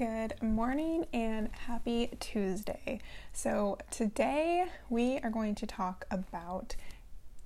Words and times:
Good 0.00 0.40
morning 0.40 1.04
and 1.12 1.50
happy 1.66 2.08
Tuesday. 2.20 3.02
So, 3.34 3.76
today 3.90 4.64
we 4.88 5.18
are 5.18 5.28
going 5.28 5.54
to 5.56 5.66
talk 5.66 6.06
about 6.10 6.74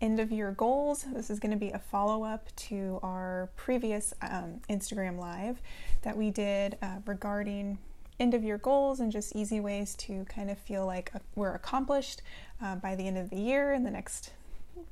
end 0.01 0.21
of 0.21 0.31
year 0.31 0.53
goals. 0.53 1.05
This 1.13 1.31
is 1.31 1.41
going 1.41 1.51
to 1.51 1.57
be 1.57 1.73
a 1.73 1.81
follow 1.81 2.23
up 2.23 2.55
to 2.55 3.01
our 3.03 3.51
previous 3.57 4.15
um, 4.23 4.61
Instagram 4.71 5.19
live 5.19 5.61
that 6.03 6.17
we 6.17 6.31
did 6.31 6.79
uh, 6.81 6.99
regarding 7.07 7.77
end 8.21 8.35
of 8.35 8.45
year 8.45 8.59
goals 8.59 9.01
and 9.01 9.11
just 9.11 9.35
easy 9.35 9.59
ways 9.59 9.97
to 9.97 10.25
kind 10.27 10.49
of 10.49 10.57
feel 10.57 10.87
like 10.87 11.11
uh, 11.13 11.19
we're 11.35 11.57
accomplished 11.57 12.23
uh, 12.63 12.77
by 12.77 12.95
the 12.95 13.05
end 13.05 13.19
of 13.19 13.31
the 13.31 13.41
year 13.41 13.73
in 13.73 13.83
the 13.83 13.91
next 13.91 14.31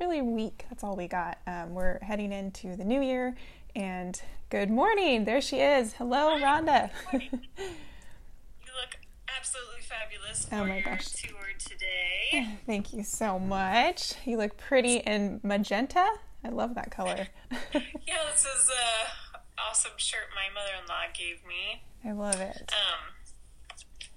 really 0.00 0.20
week. 0.20 0.64
That's 0.68 0.82
all 0.82 0.96
we 0.96 1.06
got. 1.06 1.38
Um, 1.46 1.74
we're 1.74 2.00
heading 2.00 2.32
into 2.32 2.74
the 2.74 2.84
new 2.84 3.02
year 3.02 3.36
and 3.74 4.20
good 4.50 4.70
morning. 4.70 5.24
There 5.24 5.40
she 5.40 5.60
is. 5.60 5.94
Hello, 5.94 6.38
Hi. 6.38 6.40
Rhonda. 6.40 6.90
you 7.12 7.20
look 7.20 8.98
absolutely 9.36 9.80
fabulous 9.80 10.46
for 10.46 10.56
oh 10.56 10.64
my 10.64 10.80
gosh. 10.80 11.08
tour 11.12 11.48
today. 11.58 12.48
Thank 12.66 12.92
you 12.92 13.02
so 13.02 13.38
much. 13.38 14.14
You 14.24 14.36
look 14.36 14.56
pretty 14.56 14.96
in 14.96 15.40
magenta. 15.42 16.06
I 16.44 16.48
love 16.48 16.74
that 16.74 16.90
color. 16.90 17.28
yeah, 17.74 18.18
this 18.30 18.44
is 18.44 18.70
a 18.70 19.60
awesome 19.60 19.92
shirt 19.96 20.24
my 20.34 20.52
mother-in-law 20.52 21.12
gave 21.14 21.46
me. 21.46 21.82
I 22.04 22.12
love 22.12 22.40
it. 22.40 22.72
Um, 22.72 23.14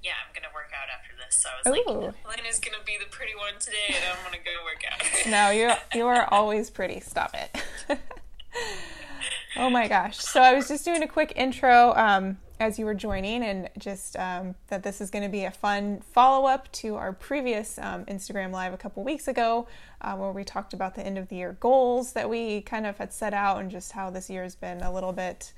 yeah, 0.04 0.14
I'm 0.26 0.34
gonna 0.34 0.54
work 0.54 0.72
out 0.74 0.90
after 0.90 1.12
this. 1.24 1.36
So 1.38 1.50
I 1.50 1.70
was 1.70 1.88
Ooh. 1.88 2.06
like, 2.08 2.38
Lena's 2.38 2.60
gonna 2.60 2.84
be 2.86 2.98
the 2.98 3.10
pretty 3.10 3.34
one 3.36 3.60
today, 3.60 3.90
and 3.90 4.04
I'm 4.12 4.24
gonna 4.26 4.44
go 4.44 4.52
work 4.64 4.84
out. 4.92 5.30
no, 5.30 5.50
you 5.52 5.72
you 6.00 6.08
are 6.08 6.28
always 6.34 6.70
pretty. 6.70 7.00
Stop 7.00 7.36
it. 7.36 8.00
Oh 9.58 9.70
my 9.70 9.88
gosh. 9.88 10.18
So 10.18 10.42
I 10.42 10.54
was 10.54 10.68
just 10.68 10.84
doing 10.84 11.02
a 11.02 11.08
quick 11.08 11.34
intro 11.36 11.94
um, 11.96 12.38
as 12.60 12.78
you 12.78 12.86
were 12.86 12.94
joining, 12.94 13.42
and 13.42 13.70
just 13.78 14.18
um, 14.18 14.56
that 14.68 14.84
this 14.84 15.00
is 15.00 15.10
going 15.10 15.24
to 15.24 15.30
be 15.30 15.46
a 15.46 15.52
fun 15.52 16.02
follow 16.14 16.46
up 16.46 16.70
to 16.74 16.96
our 16.96 17.14
previous 17.14 17.78
um, 17.78 18.04
Instagram 18.06 18.52
Live 18.52 18.74
a 18.74 18.78
couple 18.78 19.04
weeks 19.04 19.30
ago, 19.30 19.68
uh, 20.02 20.16
where 20.16 20.32
we 20.32 20.44
talked 20.44 20.74
about 20.74 20.96
the 20.96 21.06
end 21.06 21.18
of 21.18 21.30
the 21.30 21.38
year 21.38 21.56
goals 21.60 22.14
that 22.14 22.30
we 22.30 22.62
kind 22.62 22.86
of 22.86 22.98
had 22.98 23.14
set 23.14 23.34
out 23.34 23.60
and 23.60 23.72
just 23.72 23.94
how 23.94 24.10
this 24.10 24.30
year 24.30 24.44
has 24.44 24.56
been 24.56 24.82
a 24.82 24.94
little 24.94 25.14
bit. 25.14 25.54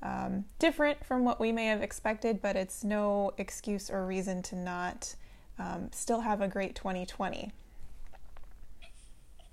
Um, 0.00 0.44
different 0.58 1.04
from 1.04 1.24
what 1.24 1.40
we 1.40 1.50
may 1.50 1.66
have 1.66 1.82
expected, 1.82 2.40
but 2.40 2.54
it's 2.54 2.84
no 2.84 3.32
excuse 3.36 3.90
or 3.90 4.06
reason 4.06 4.42
to 4.44 4.56
not 4.56 5.16
um, 5.58 5.90
still 5.92 6.20
have 6.20 6.40
a 6.40 6.48
great 6.48 6.74
2020. 6.76 7.50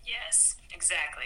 Yes, 0.06 0.56
exactly. 0.72 1.24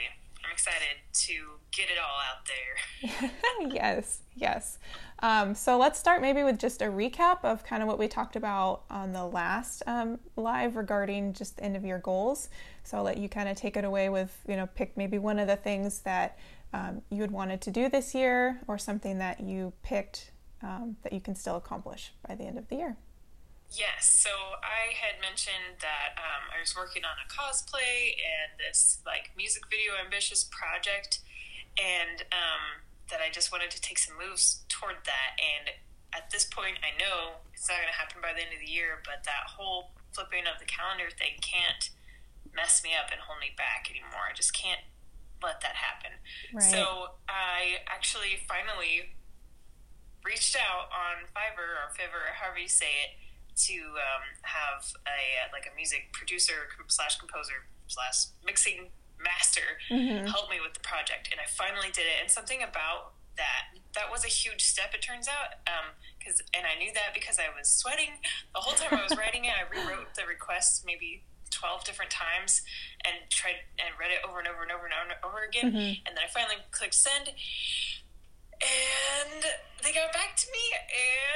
I'm 0.50 0.54
excited 0.54 0.98
to 1.14 1.34
get 1.72 1.90
it 1.92 2.00
all 2.00 2.20
out 2.28 2.48
there. 2.48 3.72
yes, 3.72 4.22
yes. 4.36 4.80
Um, 5.20 5.54
so 5.54 5.78
let's 5.78 6.00
start 6.00 6.24
maybe 6.24 6.42
with 6.42 6.58
just 6.58 6.82
a 6.82 6.86
recap 6.86 7.44
of 7.44 7.64
kind 7.64 7.84
of 7.84 7.88
what 7.88 8.00
we 8.00 8.08
talked 8.08 8.36
about 8.36 8.82
on 8.90 9.14
the 9.14 9.26
last 9.26 9.84
um, 9.86 10.18
live 10.36 10.76
regarding 10.76 11.34
just 11.34 11.58
the 11.58 11.64
end 11.64 11.76
of 11.76 11.86
year 11.86 12.00
goals. 12.00 12.50
So 12.84 12.98
I'll 12.98 13.04
let 13.04 13.18
you 13.18 13.30
kind 13.30 13.48
of 13.48 13.58
take 13.58 13.78
it 13.78 13.86
away 13.86 14.10
with, 14.10 14.36
you 14.48 14.56
know, 14.56 14.66
pick 14.66 14.98
maybe 14.98 15.20
one 15.20 15.38
of 15.38 15.48
the 15.48 15.56
things 15.56 16.00
that 16.00 16.40
um, 16.74 17.04
you 17.12 17.22
had 17.22 17.32
wanted 17.32 17.62
to 17.62 17.72
do 17.72 17.88
this 17.88 18.16
year 18.16 18.60
or 18.68 18.80
something 18.80 19.20
that 19.20 19.42
you 19.42 19.72
picked 19.84 20.32
um, 20.64 20.96
that 21.04 21.14
you 21.14 21.22
can 21.22 21.36
still 21.36 21.58
accomplish 21.58 22.12
by 22.28 22.34
the 22.34 22.44
end 22.44 22.58
of 22.58 22.68
the 22.70 22.76
year. 22.76 22.98
Yes, 23.70 24.10
so 24.10 24.34
I 24.66 24.98
had 24.98 25.22
mentioned 25.22 25.78
that 25.86 26.18
um, 26.18 26.50
I 26.50 26.58
was 26.60 26.74
working 26.76 27.06
on 27.06 27.14
a 27.22 27.28
cosplay 27.30 28.18
and 28.18 28.58
this 28.58 28.98
like 29.06 29.30
music 29.38 29.70
video 29.70 29.94
ambitious 29.94 30.50
project, 30.50 31.22
and 31.78 32.26
um, 32.34 32.82
that 33.14 33.22
I 33.22 33.30
just 33.30 33.54
wanted 33.54 33.70
to 33.72 33.82
take 33.82 34.02
some 34.02 34.18
moves 34.18 34.66
toward 34.70 35.06
that. 35.06 35.38
And 35.38 35.78
at 36.18 36.34
this 36.34 36.46
point, 36.46 36.82
I 36.82 36.98
know 36.98 37.46
it's 37.54 37.70
not 37.70 37.78
going 37.78 37.94
to 37.94 38.00
happen 38.00 38.26
by 38.26 38.34
the 38.34 38.42
end 38.42 38.58
of 38.58 38.62
the 38.66 38.72
year, 38.72 39.06
but 39.06 39.22
that 39.30 39.54
whole 39.54 39.94
flipping 40.18 40.50
of 40.50 40.58
the 40.58 40.66
calendar 40.66 41.14
thing 41.14 41.38
can't 41.38 41.94
mess 42.50 42.82
me 42.82 42.98
up 42.98 43.14
and 43.14 43.22
hold 43.22 43.38
me 43.38 43.54
back 43.54 43.86
anymore. 43.86 44.26
I 44.26 44.34
just 44.34 44.58
can't 44.58 44.82
let 45.46 45.62
that 45.62 45.78
happen. 45.78 46.18
Right. 46.50 46.66
So 46.66 47.22
I 47.30 47.86
actually 47.86 48.42
finally 48.50 49.14
reached 50.26 50.58
out 50.58 50.90
on 50.90 51.30
Fiverr 51.30 51.78
or 51.78 51.94
Fiverr, 51.94 52.34
however 52.42 52.58
you 52.58 52.68
say 52.68 53.06
it 53.06 53.29
to 53.68 53.76
um, 54.00 54.24
have 54.44 54.86
a 55.08 55.52
like 55.52 55.68
a 55.68 55.76
music 55.76 56.14
producer 56.14 56.72
slash 56.88 57.18
composer 57.18 57.68
slash 57.88 58.32
mixing 58.46 58.90
master 59.20 59.84
mm-hmm. 59.92 60.26
help 60.28 60.50
me 60.50 60.58
with 60.64 60.74
the 60.74 60.80
project, 60.80 61.30
and 61.32 61.40
I 61.40 61.48
finally 61.48 61.92
did 61.92 62.08
it. 62.08 62.18
And 62.22 62.32
something 62.32 62.64
about 62.64 63.20
that 63.36 63.76
that 63.96 64.12
was 64.12 64.24
a 64.24 64.32
huge 64.32 64.64
step. 64.64 64.94
It 64.94 65.02
turns 65.02 65.28
out, 65.28 65.60
because 66.18 66.40
um, 66.40 66.48
and 66.54 66.64
I 66.68 66.78
knew 66.80 66.94
that 66.94 67.14
because 67.14 67.40
I 67.40 67.52
was 67.52 67.68
sweating 67.68 68.22
the 68.54 68.62
whole 68.62 68.76
time 68.76 69.00
I 69.00 69.04
was 69.04 69.18
writing 69.18 69.46
it. 69.46 69.54
I 69.56 69.68
rewrote 69.68 70.16
the 70.16 70.26
request 70.26 70.84
maybe 70.86 71.24
12 71.52 71.84
different 71.84 72.12
times 72.12 72.62
and 73.04 73.16
tried 73.30 73.66
and 73.80 73.94
read 74.00 74.12
it 74.12 74.22
over 74.28 74.40
and 74.40 74.48
over 74.48 74.62
and 74.62 74.72
over 74.72 74.86
and 74.86 74.94
over, 74.94 75.10
and 75.10 75.26
over 75.26 75.40
again. 75.44 75.72
Mm-hmm. 75.72 76.08
And 76.08 76.12
then 76.16 76.24
I 76.24 76.30
finally 76.30 76.62
clicked 76.72 76.96
send 76.96 77.32
and 78.62 79.44
they 79.84 79.92
got 79.94 80.12
back 80.14 80.36
to 80.38 80.48
me 80.52 80.60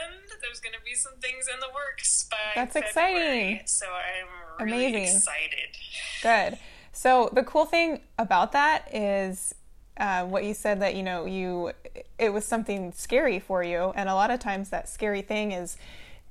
and 0.09 0.21
there's 0.41 0.59
going 0.59 0.73
to 0.73 0.81
be 0.85 0.95
some 0.95 1.13
things 1.21 1.47
in 1.51 1.59
the 1.59 1.67
works 1.73 2.27
by 2.29 2.37
That's 2.55 2.73
February. 2.73 3.53
exciting. 3.53 3.67
So 3.67 3.85
I'm 3.87 4.67
really 4.67 4.87
Amazing. 4.87 5.15
excited. 5.17 5.77
Good. 6.21 6.59
So 6.91 7.29
the 7.33 7.43
cool 7.43 7.65
thing 7.65 8.01
about 8.19 8.51
that 8.51 8.93
is 8.93 9.55
uh, 9.97 10.25
what 10.25 10.43
you 10.43 10.53
said 10.53 10.81
that 10.81 10.95
you 10.95 11.03
know 11.03 11.25
you 11.25 11.71
it 12.17 12.33
was 12.33 12.45
something 12.45 12.91
scary 12.91 13.39
for 13.39 13.63
you 13.63 13.93
and 13.95 14.09
a 14.09 14.15
lot 14.15 14.31
of 14.31 14.39
times 14.39 14.69
that 14.69 14.89
scary 14.89 15.21
thing 15.21 15.51
is 15.51 15.77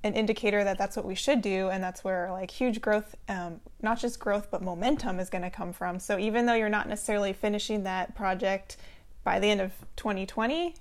an 0.02 0.14
indicator 0.14 0.64
that 0.64 0.76
that's 0.76 0.96
what 0.96 1.04
we 1.04 1.14
should 1.14 1.40
do 1.40 1.68
and 1.68 1.82
that's 1.82 2.02
where 2.02 2.28
like 2.32 2.50
huge 2.50 2.80
growth 2.80 3.14
um, 3.28 3.60
not 3.80 4.00
just 4.00 4.18
growth 4.18 4.48
but 4.50 4.62
momentum 4.62 5.20
is 5.20 5.30
going 5.30 5.42
to 5.42 5.50
come 5.50 5.72
from 5.72 6.00
so 6.00 6.18
even 6.18 6.44
though 6.46 6.54
you're 6.54 6.68
not 6.68 6.88
necessarily 6.88 7.32
finishing 7.32 7.84
that 7.84 8.16
project 8.16 8.76
by 9.24 9.38
the 9.38 9.48
end 9.48 9.60
of 9.60 9.72
2020 9.96 10.74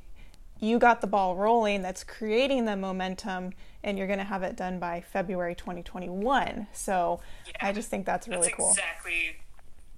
you 0.62 0.78
got 0.78 1.02
the 1.02 1.08
ball 1.08 1.36
rolling 1.36 1.82
that's 1.82 2.04
creating 2.04 2.66
the 2.66 2.78
momentum 2.78 3.52
and 3.84 3.98
you're 3.98 4.08
going 4.08 4.20
to 4.20 4.26
have 4.26 4.44
it 4.44 4.56
done 4.56 4.80
by 4.80 5.02
February 5.02 5.56
2021. 5.56 6.68
So 6.72 7.20
yeah, 7.48 7.54
I 7.62 7.74
just 7.74 7.90
think 7.90 8.06
that's 8.06 8.28
really 8.28 8.44
that's 8.44 8.54
cool. 8.56 8.70
Exactly 8.70 9.38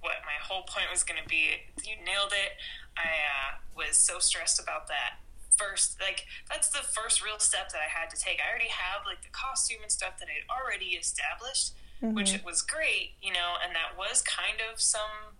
what 0.00 0.14
my 0.24 0.42
whole 0.42 0.62
point 0.62 0.86
was 0.90 1.04
going 1.04 1.20
to 1.22 1.28
be. 1.28 1.50
You 1.84 1.96
nailed 2.04 2.32
it. 2.32 2.52
I 2.96 3.02
uh, 3.02 3.56
was 3.76 3.96
so 3.96 4.18
stressed 4.18 4.60
about 4.60 4.88
that 4.88 5.20
first 5.56 6.00
like 6.00 6.26
that's 6.50 6.68
the 6.70 6.82
first 6.82 7.24
real 7.24 7.38
step 7.38 7.70
that 7.70 7.78
I 7.78 7.86
had 7.86 8.10
to 8.10 8.16
take. 8.16 8.40
I 8.40 8.50
already 8.50 8.70
have 8.70 9.06
like 9.06 9.22
the 9.22 9.30
costume 9.30 9.82
and 9.82 9.92
stuff 9.92 10.18
that 10.18 10.28
I'd 10.28 10.48
already 10.50 10.96
established, 10.96 11.74
mm-hmm. 12.02 12.14
which 12.14 12.40
was 12.44 12.62
great, 12.62 13.12
you 13.22 13.32
know, 13.32 13.60
and 13.62 13.74
that 13.76 13.98
was 13.98 14.22
kind 14.22 14.58
of 14.72 14.80
some 14.80 15.36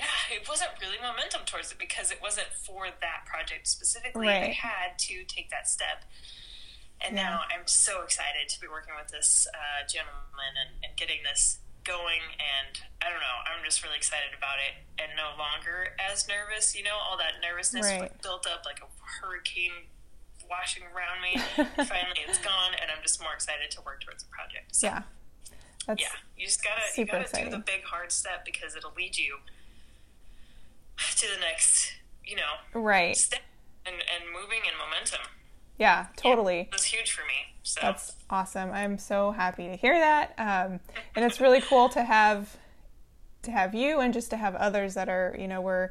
it 0.34 0.48
wasn't 0.48 0.70
really 0.80 0.98
momentum 1.00 1.42
towards 1.46 1.72
it 1.72 1.78
because 1.78 2.10
it 2.10 2.18
wasn't 2.22 2.48
for 2.52 2.86
that 2.88 3.26
project 3.26 3.68
specifically. 3.68 4.26
Right. 4.26 4.50
I 4.50 4.56
had 4.56 4.98
to 5.10 5.24
take 5.24 5.50
that 5.50 5.68
step. 5.68 6.04
And 7.00 7.16
yeah. 7.16 7.22
now 7.22 7.40
I'm 7.48 7.64
so 7.64 8.02
excited 8.02 8.48
to 8.48 8.60
be 8.60 8.68
working 8.68 8.92
with 8.92 9.10
this 9.10 9.48
uh, 9.48 9.88
gentleman 9.88 10.52
and, 10.60 10.84
and 10.84 10.92
getting 10.96 11.24
this 11.24 11.60
going. 11.84 12.20
And 12.36 12.76
I 13.00 13.08
don't 13.08 13.24
know, 13.24 13.38
I'm 13.48 13.64
just 13.64 13.82
really 13.82 13.96
excited 13.96 14.36
about 14.36 14.60
it 14.60 14.76
and 15.00 15.16
no 15.16 15.32
longer 15.40 15.96
as 15.96 16.28
nervous. 16.28 16.76
You 16.76 16.84
know, 16.84 17.00
all 17.00 17.16
that 17.16 17.40
nervousness 17.40 17.86
right. 17.88 18.12
built 18.20 18.46
up 18.46 18.68
like 18.68 18.84
a 18.84 18.88
hurricane 19.00 19.88
washing 20.44 20.84
around 20.92 21.24
me. 21.24 21.40
Finally, 21.88 22.20
it's 22.28 22.38
gone, 22.38 22.76
and 22.76 22.90
I'm 22.90 23.00
just 23.00 23.22
more 23.22 23.32
excited 23.32 23.70
to 23.72 23.80
work 23.80 24.04
towards 24.04 24.24
the 24.24 24.28
project. 24.28 24.76
So, 24.76 24.88
yeah. 24.88 25.02
That's 25.86 26.02
yeah, 26.02 26.08
you 26.36 26.44
just 26.44 26.62
gotta 26.62 26.82
you 26.94 27.06
gotta 27.06 27.22
exciting. 27.22 27.50
do 27.50 27.56
the 27.56 27.62
big 27.64 27.84
hard 27.84 28.12
step 28.12 28.44
because 28.44 28.76
it'll 28.76 28.92
lead 28.96 29.16
you 29.16 29.38
to 31.16 31.26
the 31.34 31.40
next, 31.40 31.92
you 32.24 32.36
know, 32.36 32.80
right 32.80 33.16
step 33.16 33.40
and, 33.86 33.96
and 33.96 34.24
moving 34.32 34.60
and 34.66 34.76
momentum. 34.78 35.20
Yeah, 35.78 36.06
totally. 36.16 36.58
Yeah, 36.58 36.74
was 36.74 36.84
huge 36.84 37.12
for 37.12 37.22
me. 37.22 37.54
So 37.62 37.80
that's 37.82 38.16
awesome. 38.28 38.70
I'm 38.70 38.98
so 38.98 39.30
happy 39.30 39.68
to 39.68 39.76
hear 39.76 39.98
that, 39.98 40.34
um, 40.38 40.80
and 41.14 41.24
it's 41.24 41.40
really 41.40 41.60
cool 41.60 41.88
to 41.90 42.02
have 42.02 42.56
to 43.42 43.50
have 43.50 43.74
you 43.74 44.00
and 44.00 44.12
just 44.12 44.30
to 44.30 44.36
have 44.36 44.54
others 44.56 44.94
that 44.94 45.08
are, 45.08 45.34
you 45.38 45.48
know, 45.48 45.60
we're 45.60 45.90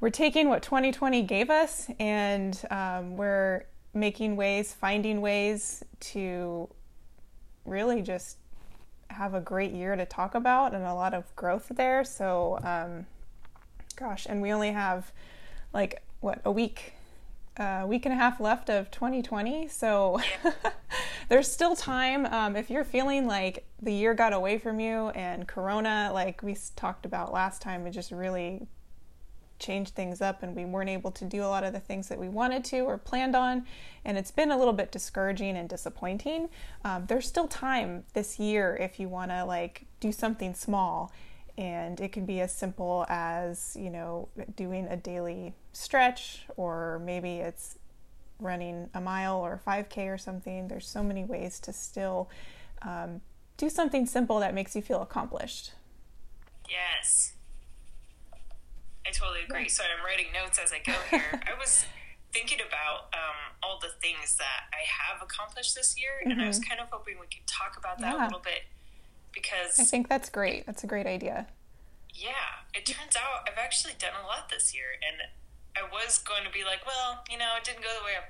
we're 0.00 0.10
taking 0.10 0.48
what 0.48 0.62
2020 0.62 1.22
gave 1.22 1.50
us, 1.50 1.88
and 1.98 2.60
um, 2.70 3.16
we're 3.16 3.64
making 3.94 4.36
ways, 4.36 4.72
finding 4.72 5.20
ways 5.20 5.82
to 6.00 6.68
really 7.64 8.02
just 8.02 8.38
have 9.08 9.34
a 9.34 9.40
great 9.40 9.72
year 9.72 9.96
to 9.96 10.04
talk 10.04 10.34
about 10.34 10.74
and 10.74 10.84
a 10.84 10.94
lot 10.94 11.14
of 11.14 11.34
growth 11.36 11.70
there. 11.76 12.04
So 12.04 12.58
um, 12.62 13.06
gosh, 13.94 14.26
and 14.28 14.42
we 14.42 14.52
only 14.52 14.72
have 14.72 15.12
like 15.72 16.02
what 16.20 16.40
a 16.44 16.50
week, 16.50 16.94
a 17.58 17.82
uh, 17.82 17.86
week 17.86 18.06
and 18.06 18.12
a 18.12 18.16
half 18.16 18.40
left 18.40 18.70
of 18.70 18.90
2020. 18.90 19.68
So 19.68 20.20
there's 21.28 21.50
still 21.50 21.76
time. 21.76 22.26
Um, 22.26 22.56
if 22.56 22.70
you're 22.70 22.84
feeling 22.84 23.26
like 23.26 23.66
the 23.82 23.92
year 23.92 24.14
got 24.14 24.32
away 24.32 24.58
from 24.58 24.80
you 24.80 25.08
and 25.10 25.46
Corona, 25.46 26.10
like 26.12 26.42
we 26.42 26.56
talked 26.76 27.04
about 27.04 27.32
last 27.32 27.60
time, 27.60 27.86
it 27.86 27.90
just 27.90 28.10
really 28.10 28.66
changed 29.58 29.94
things 29.94 30.20
up 30.20 30.42
and 30.42 30.54
we 30.54 30.64
weren't 30.64 30.90
able 30.90 31.10
to 31.10 31.24
do 31.24 31.42
a 31.42 31.46
lot 31.46 31.64
of 31.64 31.72
the 31.72 31.80
things 31.80 32.08
that 32.08 32.18
we 32.18 32.28
wanted 32.28 32.64
to 32.64 32.80
or 32.80 32.98
planned 32.98 33.36
on. 33.36 33.64
And 34.04 34.18
it's 34.18 34.30
been 34.30 34.50
a 34.50 34.58
little 34.58 34.72
bit 34.72 34.90
discouraging 34.90 35.56
and 35.56 35.68
disappointing. 35.68 36.48
Um, 36.84 37.06
there's 37.06 37.26
still 37.26 37.48
time 37.48 38.04
this 38.12 38.38
year 38.38 38.76
if 38.80 38.98
you 38.98 39.08
want 39.08 39.30
to 39.30 39.44
like 39.44 39.86
do 40.00 40.12
something 40.12 40.54
small. 40.54 41.12
And 41.56 42.00
it 42.00 42.12
can 42.12 42.26
be 42.26 42.40
as 42.40 42.52
simple 42.52 43.06
as, 43.08 43.76
you 43.78 43.90
know, 43.90 44.28
doing 44.56 44.86
a 44.88 44.96
daily 44.96 45.54
stretch, 45.72 46.46
or 46.56 47.00
maybe 47.04 47.36
it's 47.36 47.78
running 48.40 48.90
a 48.94 49.00
mile 49.00 49.38
or 49.38 49.60
5K 49.66 50.12
or 50.12 50.18
something. 50.18 50.68
There's 50.68 50.86
so 50.86 51.02
many 51.02 51.24
ways 51.24 51.60
to 51.60 51.72
still 51.72 52.28
um, 52.82 53.20
do 53.56 53.70
something 53.70 54.06
simple 54.06 54.40
that 54.40 54.54
makes 54.54 54.74
you 54.74 54.82
feel 54.82 55.00
accomplished. 55.00 55.72
Yes. 56.68 57.34
I 59.06 59.10
totally 59.10 59.40
agree. 59.44 59.68
So 59.68 59.84
I'm 59.84 60.04
writing 60.04 60.26
notes 60.32 60.58
as 60.58 60.72
I 60.72 60.80
go 60.84 60.98
here. 61.10 61.40
I 61.46 61.58
was 61.58 61.84
thinking 62.32 62.58
about 62.66 63.14
um, 63.14 63.54
all 63.62 63.78
the 63.80 63.94
things 64.02 64.36
that 64.36 64.66
I 64.72 64.82
have 64.82 65.22
accomplished 65.22 65.74
this 65.74 65.96
year, 65.96 66.10
mm-hmm. 66.20 66.32
and 66.32 66.42
I 66.42 66.48
was 66.48 66.58
mm-hmm. 66.58 66.68
kind 66.70 66.80
of 66.80 66.88
hoping 66.90 67.14
we 67.20 67.26
could 67.26 67.46
talk 67.46 67.76
about 67.78 68.00
that 68.00 68.14
yeah. 68.14 68.24
a 68.24 68.26
little 68.26 68.40
bit 68.40 68.62
because 69.34 69.78
I 69.78 69.84
think 69.84 70.08
that's 70.08 70.30
great. 70.30 70.66
That's 70.66 70.84
a 70.84 70.86
great 70.86 71.06
idea. 71.06 71.46
Yeah, 72.14 72.62
it 72.72 72.86
turns 72.86 73.16
out 73.16 73.48
I've 73.50 73.58
actually 73.58 73.94
done 73.98 74.14
a 74.22 74.26
lot 74.26 74.48
this 74.48 74.72
year, 74.74 74.94
and 75.02 75.28
I 75.74 75.82
was 75.90 76.18
going 76.18 76.44
to 76.44 76.50
be 76.50 76.62
like, 76.62 76.86
well, 76.86 77.24
you 77.28 77.36
know, 77.36 77.58
it 77.58 77.64
didn't 77.64 77.82
go 77.82 77.90
the 77.98 78.04
way 78.06 78.14
I 78.14 78.24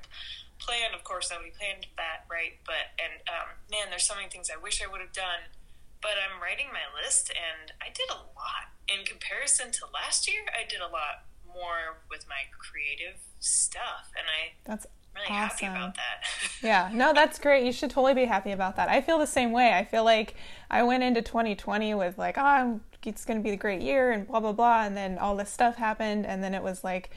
planned. 0.59 0.95
Of 0.95 1.05
course, 1.05 1.31
nobody 1.31 1.53
planned 1.53 1.87
that, 2.01 2.25
right? 2.33 2.57
But 2.65 2.97
and 2.97 3.21
um, 3.29 3.61
man, 3.71 3.93
there's 3.93 4.09
so 4.09 4.17
many 4.17 4.29
things 4.29 4.49
I 4.49 4.57
wish 4.57 4.81
I 4.81 4.89
would 4.89 5.05
have 5.05 5.13
done. 5.13 5.53
But 6.01 6.21
I'm 6.21 6.37
writing 6.41 6.69
my 6.69 6.85
list, 6.93 7.33
and 7.33 7.73
I 7.81 7.89
did 7.89 8.13
a 8.13 8.21
lot 8.37 8.77
in 8.89 9.09
comparison 9.09 9.73
to 9.73 9.89
last 9.89 10.29
year. 10.29 10.45
I 10.53 10.69
did 10.69 10.85
a 10.85 10.89
lot 10.93 11.25
more 11.49 12.05
with 12.11 12.29
my 12.29 12.49
creative 12.61 13.21
stuff, 13.41 14.13
and 14.13 14.29
I 14.29 14.57
that's 14.65 14.85
really 15.15 15.29
awesome. 15.29 15.49
happy 15.49 15.67
about 15.67 15.95
that. 15.97 16.24
Yeah, 16.63 16.91
no, 16.93 17.13
that's 17.13 17.39
great. 17.39 17.65
You 17.65 17.73
should 17.73 17.91
totally 17.91 18.15
be 18.15 18.25
happy 18.25 18.53
about 18.53 18.77
that. 18.77 18.89
I 18.89 19.01
feel 19.01 19.19
the 19.19 19.27
same 19.27 19.53
way. 19.53 19.73
I 19.73 19.85
feel 19.85 20.05
like 20.05 20.35
I 20.71 20.83
went 20.83 21.03
into 21.03 21.23
2020 21.23 21.95
with 21.95 22.19
like, 22.19 22.37
oh, 22.39 22.81
it's 23.05 23.25
going 23.25 23.39
to 23.39 23.45
be 23.45 23.51
the 23.51 23.57
great 23.57 23.83
year 23.83 24.13
and 24.13 24.27
blah 24.27 24.41
blah 24.41 24.53
blah, 24.53 24.85
and 24.85 24.97
then 24.97 25.19
all 25.19 25.37
this 25.37 25.51
stuff 25.51 25.77
happened, 25.77 26.27
and 26.27 26.43
then 26.43 26.55
it 26.55 26.63
was 26.63 26.85
like, 26.85 27.11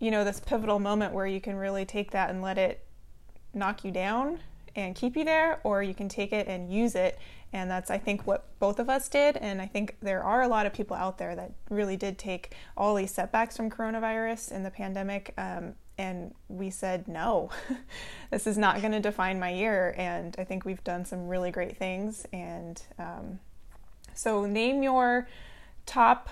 you 0.00 0.10
know, 0.10 0.24
this 0.24 0.40
pivotal 0.40 0.78
moment 0.78 1.12
where 1.14 1.26
you 1.26 1.40
can 1.40 1.56
really 1.56 1.84
take 1.84 2.10
that 2.10 2.30
and 2.30 2.42
let 2.42 2.58
it 2.58 2.84
knock 3.54 3.84
you 3.84 3.90
down 3.90 4.40
and 4.76 4.94
keep 4.94 5.16
you 5.16 5.24
there, 5.24 5.60
or 5.64 5.82
you 5.82 5.94
can 5.94 6.08
take 6.08 6.32
it 6.32 6.46
and 6.46 6.72
use 6.72 6.94
it. 6.94 7.18
And 7.52 7.68
that's, 7.68 7.90
I 7.90 7.98
think, 7.98 8.26
what 8.26 8.46
both 8.60 8.78
of 8.78 8.88
us 8.88 9.08
did. 9.08 9.36
And 9.36 9.60
I 9.60 9.66
think 9.66 9.96
there 10.00 10.22
are 10.22 10.42
a 10.42 10.48
lot 10.48 10.66
of 10.66 10.72
people 10.72 10.96
out 10.96 11.18
there 11.18 11.34
that 11.34 11.52
really 11.68 11.96
did 11.96 12.16
take 12.16 12.54
all 12.76 12.94
these 12.94 13.10
setbacks 13.10 13.56
from 13.56 13.70
coronavirus 13.70 14.52
and 14.52 14.64
the 14.64 14.70
pandemic 14.70 15.34
um, 15.36 15.74
and 16.00 16.34
we 16.48 16.70
said 16.70 17.06
no 17.06 17.50
this 18.30 18.46
is 18.46 18.56
not 18.56 18.80
going 18.80 18.92
to 18.92 19.00
define 19.00 19.38
my 19.38 19.50
year 19.50 19.94
and 19.98 20.34
i 20.38 20.44
think 20.44 20.64
we've 20.64 20.82
done 20.82 21.04
some 21.04 21.28
really 21.28 21.50
great 21.50 21.76
things 21.76 22.26
and 22.32 22.82
um, 22.98 23.38
so 24.14 24.46
name 24.46 24.82
your 24.82 25.28
top 25.86 26.30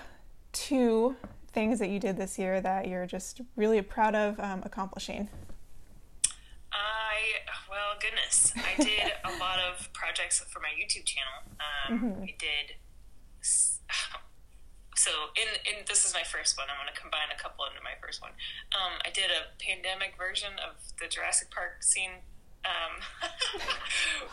two 0.51 1.15
things 1.51 1.79
that 1.79 1.89
you 1.89 1.99
did 1.99 2.17
this 2.17 2.37
year 2.37 2.61
that 2.61 2.87
you're 2.87 3.05
just 3.05 3.41
really 3.55 3.81
proud 3.81 4.15
of 4.15 4.39
um, 4.39 4.61
accomplishing. 4.63 5.29
I 6.71 7.17
well 7.69 7.95
goodness. 7.99 8.53
I 8.55 8.81
did 8.81 9.11
a 9.23 9.37
lot 9.39 9.59
of 9.59 9.91
projects 9.93 10.39
for 10.49 10.59
my 10.59 10.69
youtube 10.69 11.05
channel. 11.05 11.39
Um, 11.59 12.11
mm-hmm. 12.11 12.21
we 12.21 12.35
did 12.37 12.75
so 14.99 15.31
in 15.39 15.47
in 15.63 15.87
this 15.87 16.03
is 16.03 16.11
my 16.11 16.27
first 16.27 16.59
one. 16.59 16.67
I'm 16.67 16.75
going 16.75 16.91
to 16.91 16.99
combine 16.99 17.31
a 17.31 17.39
couple 17.39 17.63
into 17.63 17.79
my 17.79 17.95
first 18.03 18.19
one. 18.19 18.35
Um, 18.75 18.99
I 19.07 19.07
did 19.15 19.31
a 19.31 19.55
pandemic 19.55 20.19
version 20.19 20.59
of 20.59 20.75
the 20.99 21.07
Jurassic 21.07 21.47
Park 21.47 21.79
scene. 21.87 22.27
Um, 22.67 22.99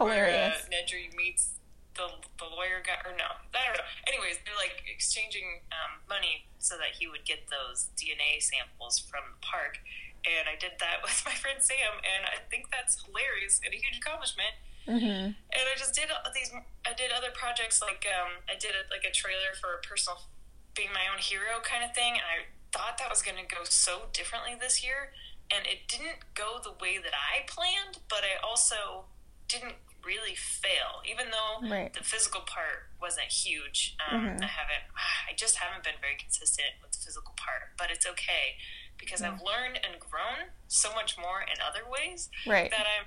Hilarious. 0.02 0.66
Where, 0.66 0.66
uh, 0.66 0.74
Nedry 0.74 1.14
meets 1.14 1.62
the 1.94 2.10
the 2.42 2.50
lawyer 2.50 2.82
guy, 2.82 2.98
or 3.06 3.14
no, 3.14 3.38
I 3.54 3.62
don't 3.70 3.78
know. 3.78 3.90
Anyways, 4.10 4.42
they're 4.42 4.58
like 4.58 4.82
exchanging 4.90 5.62
um, 5.70 6.02
money 6.10 6.50
so 6.58 6.74
that 6.82 6.98
he 6.98 7.06
would 7.06 7.22
get 7.22 7.46
those 7.46 7.94
DNA 7.94 8.42
samples 8.42 8.98
from 8.98 9.38
the 9.38 9.40
park. 9.46 9.78
And 10.26 10.50
I 10.50 10.58
did 10.58 10.82
that 10.82 10.98
with 11.06 11.22
my 11.22 11.38
friend 11.38 11.62
Sam, 11.62 12.02
and 12.02 12.26
I 12.26 12.42
think 12.50 12.74
that's 12.74 13.06
hilarious 13.06 13.62
and 13.62 13.70
a 13.70 13.78
huge 13.78 14.02
accomplishment. 14.02 14.58
Mm-hmm. 14.90 15.30
And 15.30 15.64
I 15.70 15.74
just 15.78 15.94
did 15.94 16.10
these. 16.34 16.50
I 16.82 16.90
did 16.90 17.14
other 17.14 17.30
projects 17.30 17.78
like 17.78 18.02
um, 18.10 18.42
I 18.50 18.58
did 18.58 18.74
a, 18.74 18.82
like 18.90 19.06
a 19.06 19.14
trailer 19.14 19.54
for 19.54 19.78
a 19.78 19.80
personal 19.86 20.26
being 20.76 20.92
my 20.92 21.08
own 21.10 21.18
hero 21.18 21.58
kind 21.62 21.82
of 21.82 21.94
thing. 21.94 22.14
And 22.14 22.22
I 22.22 22.46
thought 22.70 22.98
that 22.98 23.10
was 23.10 23.22
going 23.22 23.38
to 23.38 23.48
go 23.48 23.64
so 23.64 24.12
differently 24.12 24.52
this 24.58 24.84
year. 24.84 25.12
And 25.50 25.66
it 25.66 25.86
didn't 25.88 26.34
go 26.34 26.58
the 26.62 26.72
way 26.72 26.98
that 26.98 27.14
I 27.14 27.46
planned, 27.46 27.98
but 28.08 28.20
I 28.26 28.36
also 28.42 29.06
didn't 29.48 29.78
really 30.04 30.34
fail, 30.34 31.02
even 31.08 31.26
though 31.30 31.66
right. 31.68 31.92
the 31.92 32.02
physical 32.02 32.42
part 32.42 32.90
wasn't 33.00 33.26
huge. 33.26 33.96
Um, 33.98 34.20
mm-hmm. 34.20 34.42
I 34.42 34.50
haven't, 34.50 34.86
I 35.28 35.34
just 35.34 35.56
haven't 35.56 35.82
been 35.82 35.98
very 36.00 36.14
consistent 36.18 36.78
with 36.82 36.92
the 36.92 36.98
physical 36.98 37.34
part, 37.36 37.74
but 37.78 37.90
it's 37.90 38.06
okay 38.06 38.58
because 38.98 39.20
yeah. 39.20 39.32
I've 39.32 39.42
learned 39.42 39.80
and 39.82 39.98
grown 40.00 40.50
so 40.68 40.92
much 40.94 41.18
more 41.18 41.42
in 41.42 41.58
other 41.62 41.82
ways 41.88 42.28
right. 42.46 42.70
that 42.70 42.86
I'm 42.86 43.06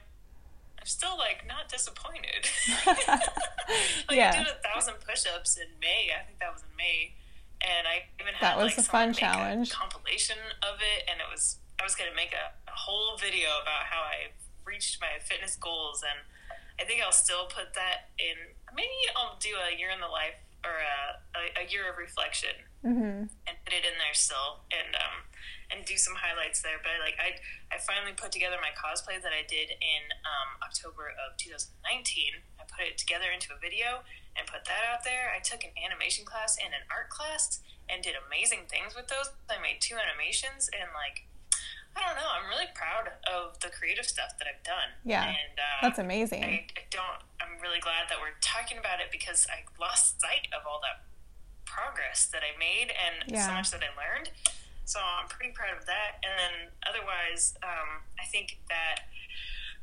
I'm 0.80 0.86
still 0.86 1.18
like 1.18 1.44
not 1.46 1.68
disappointed. 1.68 2.48
like 2.88 3.20
yeah. 4.12 4.32
I 4.34 4.38
did 4.38 4.48
a 4.48 4.60
thousand 4.64 4.96
push-ups 5.06 5.58
in 5.58 5.68
May. 5.82 6.12
I 6.16 6.24
think 6.24 6.40
that 6.40 6.54
was 6.54 6.64
in 6.64 6.72
May, 6.78 7.16
and 7.62 7.88
I 7.88 8.08
even 8.20 8.34
had 8.34 8.42
that 8.42 8.58
was 8.58 8.78
like, 8.78 8.86
a 8.86 8.88
fun 8.88 9.14
challenge 9.14 9.72
compilation 9.72 10.38
of 10.64 10.80
it, 10.80 11.10
and 11.12 11.20
it 11.20 11.28
was 11.32 11.60
I 11.80 11.84
was 11.84 11.96
gonna 11.96 12.16
make 12.16 12.34
a, 12.34 12.56
a, 12.70 12.76
whole 12.76 13.18
video 13.18 13.48
about 13.62 13.88
how 13.88 14.04
I 14.04 14.32
reached 14.66 15.00
my 15.00 15.20
fitness 15.20 15.56
goals, 15.56 16.04
and 16.04 16.24
I 16.80 16.84
think 16.88 17.04
I'll 17.04 17.16
still 17.16 17.46
put 17.48 17.74
that 17.76 18.12
in. 18.20 18.56
Maybe 18.76 18.96
I'll 19.16 19.38
do 19.40 19.56
a 19.60 19.76
year 19.76 19.90
in 19.92 20.00
the 20.00 20.12
life 20.12 20.40
or 20.64 20.76
a, 20.76 21.24
a, 21.36 21.64
a 21.64 21.66
year 21.72 21.88
of 21.88 21.96
reflection 21.96 22.68
mm-hmm. 22.84 23.32
and 23.32 23.56
put 23.64 23.72
it 23.72 23.84
in 23.88 23.96
there 24.00 24.16
still, 24.16 24.64
and 24.72 24.96
um, 24.96 25.28
and 25.72 25.86
do 25.86 25.96
some 25.96 26.16
highlights 26.16 26.62
there. 26.62 26.80
But 26.84 27.00
like 27.04 27.20
I 27.20 27.40
I 27.72 27.80
finally 27.80 28.16
put 28.16 28.32
together 28.32 28.60
my 28.60 28.72
cosplay 28.76 29.20
that 29.20 29.36
I 29.36 29.44
did 29.48 29.76
in 29.80 30.04
um, 30.24 30.60
October 30.64 31.12
of 31.16 31.36
2019. 31.38 32.44
I 32.60 32.64
put 32.68 32.88
it 32.88 32.98
together 33.00 33.32
into 33.32 33.52
a 33.56 33.60
video 33.60 34.04
and 34.40 34.48
put 34.48 34.64
that 34.66 34.88
out 34.88 35.04
there. 35.04 35.36
I 35.36 35.44
took 35.44 35.68
an 35.68 35.76
animation 35.76 36.24
class 36.24 36.56
and 36.56 36.72
an 36.72 36.88
art 36.88 37.12
class 37.12 37.60
and 37.92 38.00
did 38.00 38.16
amazing 38.16 38.72
things 38.72 38.96
with 38.96 39.12
those. 39.12 39.36
I 39.52 39.60
made 39.60 39.84
two 39.84 40.00
animations 40.00 40.72
and 40.72 40.88
like 40.96 41.28
I 41.98 42.06
don't 42.06 42.16
know. 42.16 42.32
I'm 42.32 42.48
really 42.48 42.70
proud 42.74 43.12
of 43.28 43.60
the 43.60 43.68
creative 43.68 44.06
stuff 44.06 44.38
that 44.38 44.48
I've 44.48 44.64
done. 44.64 44.94
Yeah, 45.04 45.26
and 45.26 45.58
uh, 45.58 45.82
that's 45.82 46.00
amazing. 46.00 46.46
I, 46.46 46.64
I, 46.78 46.86
don't. 46.94 47.20
I'm 47.42 47.60
really 47.60 47.82
glad 47.82 48.08
that 48.08 48.22
we're 48.22 48.38
talking 48.40 48.78
about 48.78 49.02
it 49.02 49.12
because 49.12 49.48
I 49.50 49.66
lost 49.82 50.22
sight 50.22 50.48
of 50.54 50.64
all 50.70 50.80
that 50.86 51.04
progress 51.66 52.30
that 52.32 52.42
I 52.46 52.58
made 52.58 52.94
and 52.94 53.28
yeah. 53.28 53.46
so 53.46 53.52
much 53.54 53.72
that 53.72 53.82
I 53.82 53.92
learned. 53.98 54.30
So 54.86 54.98
I'm 54.98 55.28
pretty 55.30 55.54
proud 55.54 55.78
of 55.78 55.86
that. 55.86 56.18
And 56.26 56.34
then 56.34 56.54
otherwise, 56.82 57.54
um, 57.62 58.02
I 58.18 58.26
think 58.26 58.58
that 58.70 59.06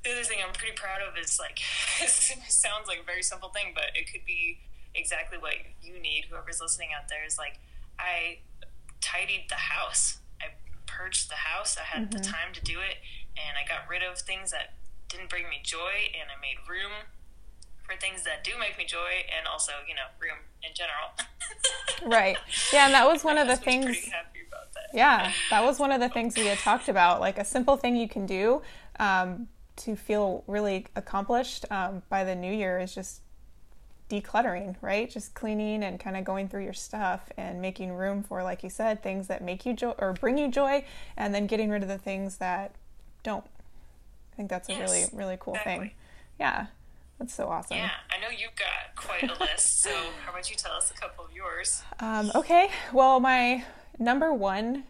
the 0.07 0.13
other 0.13 0.25
thing 0.25 0.39
I'm 0.47 0.55
pretty 0.55 0.75
proud 0.75 1.03
of 1.03 1.19
is 1.19 1.39
like 1.39 1.59
it 2.01 2.11
sounds 2.49 2.87
like 2.87 3.01
a 3.03 3.05
very 3.05 3.23
simple 3.23 3.49
thing, 3.49 3.73
but 3.75 3.91
it 3.95 4.11
could 4.11 4.25
be 4.25 4.59
exactly 4.95 5.39
what 5.39 5.55
you 5.83 5.99
need. 5.99 6.27
Whoever's 6.31 6.61
listening 6.61 6.91
out 6.97 7.09
there 7.09 7.27
is 7.27 7.39
like, 7.39 7.59
I 7.99 8.39
tidied 9.01 9.47
the 9.49 9.67
house. 9.75 10.19
I 10.41 10.55
purged 10.87 11.29
the 11.29 11.43
house. 11.43 11.77
I 11.77 11.85
had 11.85 12.11
mm-hmm. 12.11 12.19
the 12.19 12.25
time 12.25 12.55
to 12.55 12.63
do 12.63 12.79
it, 12.79 13.03
and 13.35 13.59
I 13.59 13.67
got 13.67 13.89
rid 13.91 14.03
of 14.03 14.19
things 14.19 14.53
that 14.53 14.75
didn't 15.09 15.29
bring 15.29 15.45
me 15.45 15.61
joy, 15.63 16.15
and 16.15 16.31
I 16.31 16.41
made 16.41 16.57
room 16.71 17.11
for 17.83 17.97
things 18.01 18.25
that 18.25 18.43
do 18.43 18.53
make 18.59 18.79
me 18.79 18.85
joy, 18.85 19.27
and 19.37 19.47
also 19.47 19.73
you 19.89 19.95
know 19.95 20.07
room 20.21 20.39
in 20.63 20.71
general. 20.75 21.11
right. 22.07 22.37
Yeah, 22.73 22.87
and 22.87 22.95
that 22.95 23.07
was 23.07 23.25
one 23.25 23.39
of 23.39 23.49
the 23.49 23.57
things. 23.57 24.09
Yeah, 24.95 25.33
that 25.51 25.65
was 25.65 25.79
one 25.79 25.91
of 25.91 26.01
the 26.01 26.09
things 26.09 26.37
we 26.37 26.47
had 26.47 26.59
talked 26.59 26.89
about. 26.89 27.21
Like 27.21 27.39
a 27.39 27.45
simple 27.45 27.77
thing 27.77 27.97
you 27.97 28.09
can 28.09 28.25
do. 28.25 28.63
Um, 28.99 29.49
to 29.77 29.97
feel 29.97 30.43
really 30.47 30.87
accomplished 30.97 31.65
um, 31.71 32.03
by 32.09 32.25
the 32.25 32.35
new 32.35 32.53
year 32.53 32.79
is 32.79 32.95
just 32.95 33.21
decluttering, 34.09 34.77
right? 34.81 35.11
Just 35.11 35.35
cleaning 35.35 35.83
and 35.83 35.99
kind 35.99 36.17
of 36.17 36.25
going 36.25 36.49
through 36.49 36.65
your 36.65 36.73
stuff 36.73 37.31
and 37.37 37.61
making 37.61 37.93
room 37.93 38.23
for, 38.23 38.43
like 38.43 38.63
you 38.63 38.71
said, 38.71 39.03
things 39.03 39.27
that 39.29 39.43
make 39.43 39.67
you 39.67 39.75
joy 39.75 39.95
or 39.99 40.13
bring 40.13 40.39
you 40.39 40.49
joy, 40.49 40.85
and 41.17 41.35
then 41.35 41.47
getting 41.47 41.71
rid 41.71 41.83
of 41.83 41.89
the 41.89 41.99
things 41.99 42.39
that 42.39 42.75
don't. 43.23 43.45
I 44.33 44.37
think 44.37 44.51
that's 44.51 44.69
a 44.69 44.79
really, 44.79 45.05
really 45.13 45.37
cool 45.41 45.55
exactly. 45.55 45.89
thing. 45.89 45.91
Yeah, 46.39 46.67
that's 47.19 47.35
so 47.35 47.49
awesome. 47.49 47.79
Yeah, 47.79 47.91
I 48.11 48.21
know 48.21 48.29
you've 48.29 48.55
got 48.55 48.95
quite 48.95 49.23
a 49.23 49.39
list. 49.43 49.83
so, 49.83 49.91
how 50.25 50.33
about 50.33 50.51
you 50.51 50.57
tell 50.57 50.73
us 50.73 50.91
a 50.91 50.95
couple 50.95 51.25
of 51.25 51.33
yours? 51.33 51.83
Um, 52.01 52.31
okay, 52.35 52.71
well, 52.93 53.19
my 53.19 53.65
number 53.99 54.33
one 54.33 54.85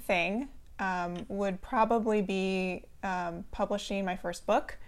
thing 0.00 0.48
um, 0.80 1.24
would 1.28 1.60
probably 1.62 2.22
be 2.22 2.84
um, 3.04 3.44
publishing 3.52 4.04
my 4.04 4.16
first 4.16 4.46
book. 4.46 4.78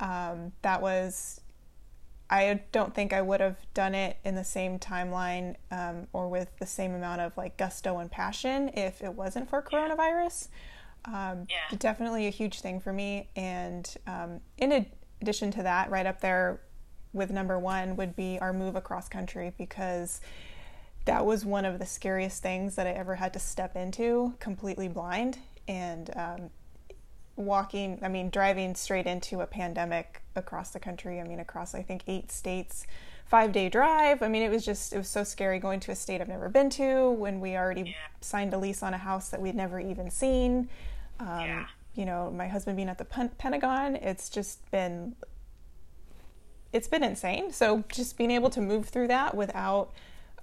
Um, 0.00 0.52
that 0.62 0.82
was 0.82 1.40
I 2.30 2.60
don't 2.72 2.94
think 2.94 3.12
I 3.14 3.22
would 3.22 3.40
have 3.40 3.56
done 3.72 3.94
it 3.94 4.18
in 4.22 4.34
the 4.34 4.44
same 4.44 4.78
timeline 4.78 5.54
um, 5.70 6.08
or 6.12 6.28
with 6.28 6.50
the 6.58 6.66
same 6.66 6.94
amount 6.94 7.22
of 7.22 7.34
like 7.38 7.56
gusto 7.56 7.98
and 7.98 8.10
passion 8.10 8.70
if 8.74 9.02
it 9.02 9.14
wasn't 9.14 9.48
for 9.48 9.62
coronavirus. 9.62 10.48
Um, 11.06 11.46
Yeah. 11.48 11.76
Definitely 11.78 12.26
a 12.26 12.30
huge 12.30 12.60
thing 12.60 12.80
for 12.80 12.92
me. 12.92 13.30
And 13.34 13.92
um, 14.06 14.40
in 14.58 14.72
ad- 14.72 14.90
addition 15.22 15.50
to 15.52 15.62
that, 15.62 15.90
right 15.90 16.04
up 16.04 16.20
there 16.20 16.60
with 17.14 17.30
number 17.30 17.58
one 17.58 17.96
would 17.96 18.14
be 18.14 18.38
our 18.40 18.52
move 18.52 18.76
across 18.76 19.08
country 19.08 19.54
because 19.56 20.20
that 21.08 21.24
was 21.24 21.42
one 21.42 21.64
of 21.64 21.78
the 21.78 21.86
scariest 21.86 22.42
things 22.42 22.74
that 22.74 22.86
I 22.86 22.90
ever 22.90 23.14
had 23.14 23.32
to 23.32 23.38
step 23.38 23.76
into 23.76 24.34
completely 24.40 24.88
blind. 24.88 25.38
And 25.66 26.10
um, 26.14 26.50
walking, 27.34 27.98
I 28.02 28.08
mean, 28.08 28.28
driving 28.28 28.74
straight 28.74 29.06
into 29.06 29.40
a 29.40 29.46
pandemic 29.46 30.20
across 30.36 30.70
the 30.70 30.78
country. 30.78 31.18
I 31.18 31.24
mean, 31.24 31.40
across, 31.40 31.74
I 31.74 31.82
think, 31.82 32.02
eight 32.08 32.30
states, 32.30 32.86
five 33.24 33.52
day 33.52 33.70
drive. 33.70 34.22
I 34.22 34.28
mean, 34.28 34.42
it 34.42 34.50
was 34.50 34.66
just, 34.66 34.92
it 34.92 34.98
was 34.98 35.08
so 35.08 35.24
scary 35.24 35.58
going 35.58 35.80
to 35.80 35.92
a 35.92 35.94
state 35.94 36.20
I've 36.20 36.28
never 36.28 36.50
been 36.50 36.68
to 36.70 37.10
when 37.12 37.40
we 37.40 37.56
already 37.56 37.82
Yeah. 37.82 37.92
signed 38.20 38.52
a 38.52 38.58
lease 38.58 38.82
on 38.82 38.92
a 38.92 38.98
house 38.98 39.30
that 39.30 39.40
we'd 39.40 39.54
never 39.54 39.80
even 39.80 40.10
seen. 40.10 40.68
Um, 41.20 41.40
Yeah. 41.40 41.66
You 41.94 42.04
know, 42.04 42.30
my 42.30 42.48
husband 42.48 42.76
being 42.76 42.90
at 42.90 42.98
the 42.98 43.06
Pen- 43.06 43.30
Pentagon, 43.38 43.96
it's 43.96 44.28
just 44.28 44.70
been, 44.70 45.16
it's 46.70 46.86
been 46.86 47.02
insane. 47.02 47.50
So 47.50 47.82
just 47.88 48.18
being 48.18 48.30
able 48.30 48.50
to 48.50 48.60
move 48.60 48.90
through 48.90 49.08
that 49.08 49.34
without, 49.34 49.92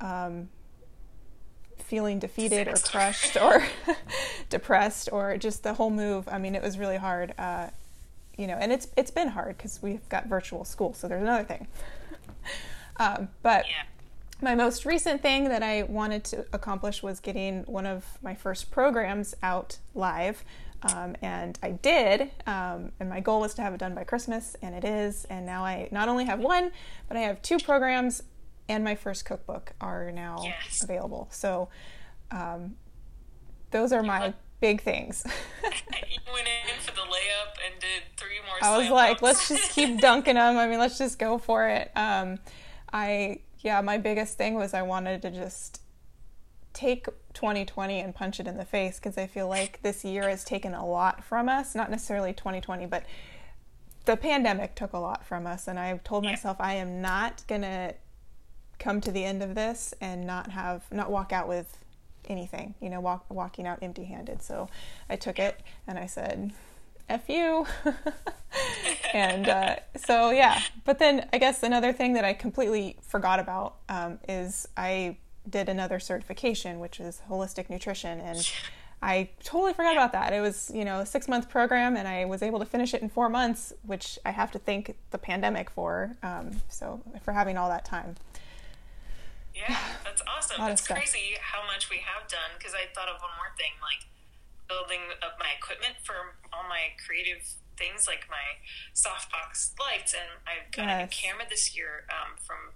um, 0.01 0.49
feeling 1.85 2.19
defeated 2.19 2.67
or 2.67 2.73
crushed 2.75 3.37
or 3.37 3.63
depressed 4.49 5.09
or 5.11 5.37
just 5.37 5.63
the 5.63 5.73
whole 5.75 5.89
move. 5.91 6.27
I 6.29 6.37
mean, 6.37 6.55
it 6.55 6.61
was 6.61 6.77
really 6.77 6.97
hard. 6.97 7.33
Uh, 7.37 7.67
you 8.37 8.47
know, 8.47 8.55
and 8.55 8.71
it's 8.71 8.87
it's 8.97 9.11
been 9.11 9.29
hard 9.29 9.57
because 9.57 9.81
we've 9.81 10.07
got 10.09 10.25
virtual 10.27 10.65
school, 10.65 10.93
so 10.93 11.07
there's 11.07 11.21
another 11.21 11.43
thing. 11.43 11.67
um, 12.97 13.29
but 13.41 13.65
Yeah. 13.67 13.83
my 14.41 14.55
most 14.55 14.85
recent 14.85 15.21
thing 15.21 15.49
that 15.49 15.63
I 15.63 15.83
wanted 15.83 16.23
to 16.25 16.45
accomplish 16.51 17.01
was 17.03 17.19
getting 17.19 17.63
one 17.63 17.85
of 17.85 18.17
my 18.21 18.33
first 18.35 18.71
programs 18.71 19.35
out 19.41 19.77
live. 19.93 20.43
Um, 20.83 21.15
and 21.21 21.57
I 21.63 21.71
did, 21.71 22.29
um, 22.45 22.91
and 22.99 23.09
my 23.09 23.19
goal 23.19 23.39
was 23.41 23.55
to 23.55 23.61
have 23.63 23.73
it 23.73 23.79
done 23.79 23.95
by 23.95 24.03
Christmas, 24.03 24.55
and 24.61 24.75
it 24.75 24.83
is. 24.83 25.25
And 25.31 25.43
now 25.45 25.63
I 25.65 25.87
not 25.91 26.09
only 26.09 26.25
have 26.25 26.39
one, 26.39 26.71
but 27.07 27.17
I 27.17 27.21
have 27.21 27.41
two 27.41 27.57
programs, 27.57 28.21
and 28.67 28.83
my 28.83 28.95
first 28.95 29.25
cookbook 29.25 29.73
are 29.79 30.11
now 30.11 30.39
Yes. 30.43 30.83
available. 30.83 31.27
So 31.31 31.69
um, 32.31 32.75
those 33.71 33.91
are 33.91 34.03
my 34.03 34.33
big 34.59 34.81
things. 34.81 35.23
you 35.63 36.19
went 36.33 36.47
in 36.47 36.79
for 36.81 36.91
the 36.91 37.01
layup 37.01 37.53
and 37.65 37.79
did 37.79 38.03
three 38.17 38.39
more. 38.45 38.55
I 38.61 38.77
was 38.77 38.89
like, 38.89 39.17
dunks. 39.17 39.21
let's 39.21 39.47
just 39.49 39.71
keep 39.71 39.99
dunking 40.01 40.35
them. 40.35 40.57
I 40.57 40.67
mean, 40.67 40.79
let's 40.79 40.97
just 40.97 41.19
go 41.19 41.37
for 41.37 41.67
it. 41.69 41.91
Um, 41.95 42.39
I 42.91 43.39
yeah, 43.59 43.81
my 43.81 43.97
biggest 43.97 44.37
thing 44.37 44.55
was 44.55 44.73
I 44.73 44.83
wanted 44.83 45.21
to 45.23 45.31
just 45.31 45.81
take 46.73 47.05
2020 47.33 47.99
and 47.99 48.13
punch 48.13 48.39
it 48.39 48.47
in 48.47 48.57
the 48.57 48.65
face 48.65 48.97
because 48.99 49.17
I 49.17 49.27
feel 49.27 49.47
like 49.47 49.81
this 49.81 50.03
year 50.05 50.29
has 50.29 50.43
taken 50.43 50.73
a 50.73 50.85
lot 50.85 51.23
from 51.23 51.49
us. 51.49 51.73
Not 51.73 51.89
necessarily 51.89 52.33
2020, 52.33 52.85
but 52.85 53.03
the 54.05 54.17
pandemic 54.17 54.75
took 54.75 54.93
a 54.93 54.99
lot 54.99 55.25
from 55.25 55.47
us. 55.47 55.67
And 55.67 55.79
I've 55.79 56.03
told 56.03 56.23
myself 56.23 56.57
I 56.59 56.75
am 56.75 57.01
not 57.01 57.43
gonna 57.47 57.93
come 58.79 59.01
to 59.01 59.11
the 59.11 59.23
end 59.23 59.41
of 59.41 59.55
this 59.55 59.93
and 60.01 60.25
not 60.25 60.51
have 60.51 60.83
not 60.91 61.11
walk 61.11 61.31
out 61.31 61.47
with 61.47 61.77
anything. 62.27 62.75
You 62.81 62.89
know, 62.89 62.99
walk, 62.99 63.25
walking 63.29 63.67
out 63.67 63.79
empty-handed. 63.81 64.41
So 64.41 64.69
I 65.09 65.15
took 65.15 65.39
it 65.39 65.59
and 65.87 65.97
I 65.97 66.05
said, 66.05 66.53
"F 67.09 67.29
you." 67.29 67.65
and 69.13 69.47
uh, 69.47 69.75
so 69.95 70.31
yeah, 70.31 70.61
but 70.83 70.99
then 70.99 71.27
I 71.33 71.37
guess 71.37 71.63
another 71.63 71.93
thing 71.93 72.13
that 72.13 72.25
I 72.25 72.33
completely 72.33 72.97
forgot 73.01 73.39
about 73.39 73.75
um, 73.89 74.19
is 74.27 74.67
I 74.75 75.17
did 75.49 75.69
another 75.69 75.99
certification, 75.99 76.79
which 76.79 76.99
is 76.99 77.21
holistic 77.29 77.69
nutrition, 77.69 78.19
and 78.19 78.51
I 79.01 79.29
totally 79.43 79.73
forgot 79.73 79.93
about 79.93 80.13
that. 80.13 80.33
It 80.33 80.41
was 80.41 80.71
you 80.73 80.85
know 80.85 81.01
a 81.01 81.05
six 81.05 81.27
month 81.27 81.49
program, 81.49 81.95
and 81.95 82.07
I 82.07 82.25
was 82.25 82.41
able 82.41 82.59
to 82.59 82.65
finish 82.65 82.93
it 82.93 83.01
in 83.01 83.09
four 83.09 83.29
months, 83.29 83.73
which 83.83 84.17
I 84.25 84.31
have 84.31 84.51
to 84.51 84.59
thank 84.59 84.95
the 85.11 85.17
pandemic 85.17 85.69
for. 85.69 86.15
Um, 86.23 86.61
so 86.69 87.01
for 87.23 87.31
having 87.33 87.57
all 87.57 87.69
that 87.69 87.85
time. 87.85 88.15
Yeah, 89.55 89.71
that's 90.03 90.21
awesome. 90.27 90.59
Lot 90.59 90.71
of 90.71 90.73
It's 90.75 90.83
stuff. 90.83 90.97
crazy 90.99 91.39
how 91.39 91.63
much 91.65 91.89
we 91.89 92.03
have 92.03 92.27
done 92.27 92.51
because 92.59 92.73
I 92.75 92.91
thought 92.93 93.07
of 93.07 93.21
one 93.23 93.31
more 93.39 93.55
thing, 93.55 93.71
like 93.79 94.03
building 94.67 95.15
up 95.23 95.39
my 95.39 95.47
equipment 95.55 95.95
for 96.03 96.35
all 96.51 96.67
my 96.67 96.91
creative 96.99 97.39
things, 97.79 98.03
like 98.07 98.27
my 98.27 98.59
softbox 98.93 99.71
lights, 99.79 100.11
and 100.13 100.43
I've 100.43 100.67
got 100.75 100.89
a 100.91 100.97
new 101.03 101.07
camera 101.07 101.45
this 101.49 101.71
year 101.75 102.03
um, 102.11 102.35
from 102.43 102.75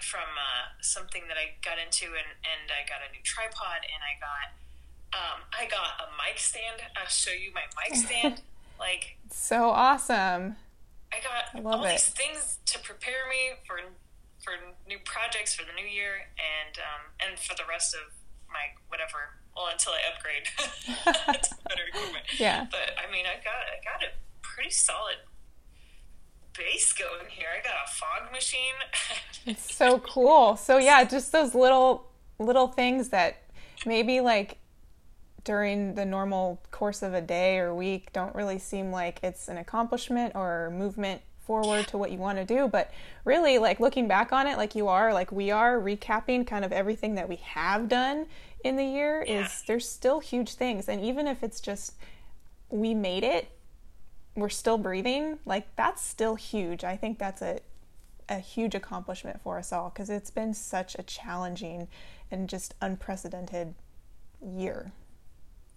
from 0.00 0.32
uh, 0.34 0.72
something 0.80 1.28
that 1.28 1.36
I 1.36 1.60
got 1.60 1.76
into, 1.76 2.06
and 2.16 2.30
and 2.40 2.72
I 2.72 2.88
got 2.88 3.04
a 3.04 3.12
new 3.12 3.20
tripod, 3.22 3.84
and 3.84 4.00
I 4.00 4.16
got 4.16 4.48
um, 5.12 5.38
I 5.52 5.68
got 5.68 6.00
a 6.00 6.08
mic 6.16 6.38
stand. 6.40 6.80
I'll 6.96 7.08
show 7.08 7.32
you 7.36 7.52
my 7.52 7.68
mic 7.76 7.96
stand. 8.00 8.40
like 8.80 9.18
So 9.30 9.70
awesome. 9.70 10.56
I 11.12 11.20
got 11.20 11.62
love 11.62 11.80
all 11.80 11.84
it. 11.84 11.90
these 11.92 12.08
things 12.08 12.58
to 12.66 12.78
prepare 12.78 13.28
me 13.28 13.60
for 13.66 13.76
for 14.42 14.52
new 14.86 14.98
projects 15.04 15.54
for 15.54 15.64
the 15.64 15.72
new 15.72 15.86
year 15.86 16.28
and 16.36 16.76
um, 16.78 17.14
and 17.22 17.38
for 17.38 17.54
the 17.54 17.62
rest 17.68 17.94
of 17.94 18.12
my 18.50 18.74
whatever. 18.88 19.38
Well, 19.56 19.68
until 19.70 19.92
I 19.92 20.00
upgrade 20.08 20.44
to 21.44 21.54
better 21.68 21.86
equipment. 21.88 22.24
Yeah. 22.38 22.66
But 22.70 22.96
I 22.96 23.10
mean, 23.10 23.26
I 23.26 23.36
got 23.44 23.62
I 23.70 23.78
got 23.84 24.02
a 24.02 24.12
pretty 24.40 24.70
solid 24.70 25.16
base 26.56 26.92
going 26.92 27.28
here. 27.28 27.48
I 27.52 27.62
got 27.62 27.74
a 27.86 27.90
fog 27.90 28.32
machine. 28.32 28.74
It's 29.44 29.74
so 29.74 29.98
cool. 29.98 30.56
So 30.56 30.78
yeah, 30.78 31.02
just 31.02 31.32
those 31.32 31.52
little 31.52 32.12
little 32.38 32.68
things 32.68 33.08
that 33.08 33.42
maybe 33.84 34.20
like 34.20 34.58
during 35.42 35.96
the 35.96 36.04
normal 36.04 36.62
course 36.70 37.02
of 37.02 37.12
a 37.12 37.20
day 37.20 37.58
or 37.58 37.74
week 37.74 38.12
don't 38.12 38.34
really 38.36 38.60
seem 38.60 38.92
like 38.92 39.18
it's 39.24 39.48
an 39.48 39.56
accomplishment 39.56 40.36
or 40.36 40.70
movement 40.70 41.22
forward 41.44 41.86
to 41.88 41.98
what 41.98 42.10
you 42.10 42.18
want 42.18 42.38
to 42.38 42.44
do, 42.44 42.68
but 42.68 42.90
really 43.24 43.58
like 43.58 43.80
looking 43.80 44.08
back 44.08 44.32
on 44.32 44.46
it 44.46 44.56
like 44.56 44.74
you 44.74 44.88
are, 44.88 45.12
like 45.12 45.30
we 45.32 45.50
are 45.50 45.78
recapping 45.80 46.46
kind 46.46 46.64
of 46.64 46.72
everything 46.72 47.14
that 47.16 47.28
we 47.28 47.36
have 47.36 47.88
done 47.88 48.26
in 48.64 48.76
the 48.76 48.84
year 48.84 49.24
Yeah. 49.26 49.44
is 49.44 49.64
there's 49.66 49.88
still 49.88 50.20
huge 50.20 50.54
things 50.54 50.88
and 50.88 51.00
even 51.04 51.26
if 51.26 51.42
it's 51.42 51.60
just 51.60 51.94
we 52.70 52.94
made 52.94 53.24
it 53.24 53.48
we're 54.36 54.48
still 54.48 54.78
breathing 54.78 55.38
like 55.44 55.66
that's 55.76 56.00
still 56.00 56.36
huge 56.36 56.84
i 56.84 56.96
think 56.96 57.18
that's 57.18 57.42
a 57.42 57.58
a 58.28 58.38
huge 58.38 58.74
accomplishment 58.76 59.40
for 59.42 59.58
us 59.58 59.72
all 59.72 59.90
because 59.90 60.08
it's 60.08 60.30
been 60.30 60.54
such 60.54 60.94
a 60.98 61.02
challenging 61.02 61.88
and 62.30 62.48
just 62.48 62.74
unprecedented 62.80 63.74
year 64.40 64.92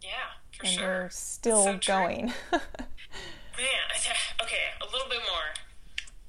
yeah, 0.01 0.09
for 0.55 0.65
and 0.67 0.75
sure. 0.75 0.87
we're 1.03 1.09
still 1.09 1.63
So 1.63 1.79
going 1.87 2.31
Man, 3.55 3.87
I 3.87 3.95
th- 3.95 4.35
okay, 4.43 4.75
a 4.83 4.87
little 4.91 5.07
bit 5.07 5.23
more. 5.31 5.55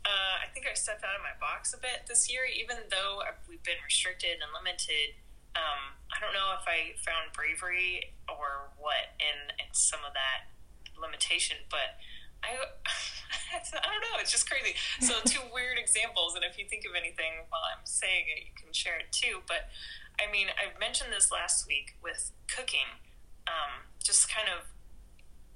Uh, 0.06 0.38
I 0.38 0.47
think 0.54 0.71
I 0.71 0.78
stepped 0.78 1.02
out 1.02 1.18
of 1.18 1.26
my 1.26 1.35
box 1.42 1.75
a 1.75 1.80
bit 1.83 2.06
this 2.06 2.30
year, 2.30 2.47
even 2.47 2.87
though 2.87 3.26
we've 3.50 3.62
been 3.66 3.83
restricted 3.83 4.38
and 4.38 4.54
limited. 4.54 5.18
Um, 5.59 5.99
I 6.14 6.23
don't 6.23 6.30
know 6.30 6.54
if 6.54 6.62
I 6.71 6.95
found 7.02 7.35
bravery 7.35 8.14
or 8.30 8.71
what 8.78 9.18
in, 9.18 9.50
in 9.59 9.75
some 9.75 10.06
of 10.06 10.14
that 10.14 10.54
limitation, 10.95 11.66
but 11.66 11.99
I, 12.47 12.54
I 13.59 13.90
don't 13.90 14.06
know. 14.06 14.23
It's 14.23 14.30
just 14.30 14.47
crazy. 14.47 14.78
So 15.02 15.18
two 15.26 15.42
weird 15.50 15.83
examples, 15.83 16.38
and 16.38 16.47
if 16.47 16.54
you 16.54 16.71
think 16.71 16.87
of 16.87 16.95
anything 16.95 17.50
while 17.50 17.66
I'm 17.66 17.83
saying 17.83 18.30
it, 18.30 18.47
you 18.47 18.54
can 18.54 18.71
share 18.71 19.02
it 19.02 19.11
too. 19.11 19.42
But 19.50 19.66
I 20.23 20.30
mean, 20.30 20.54
I've 20.54 20.78
mentioned 20.78 21.11
this 21.11 21.35
last 21.35 21.66
week 21.66 21.99
with 21.99 22.30
cooking, 22.47 23.02
um, 23.50 23.90
just 23.99 24.30
kind 24.30 24.47
of 24.47 24.71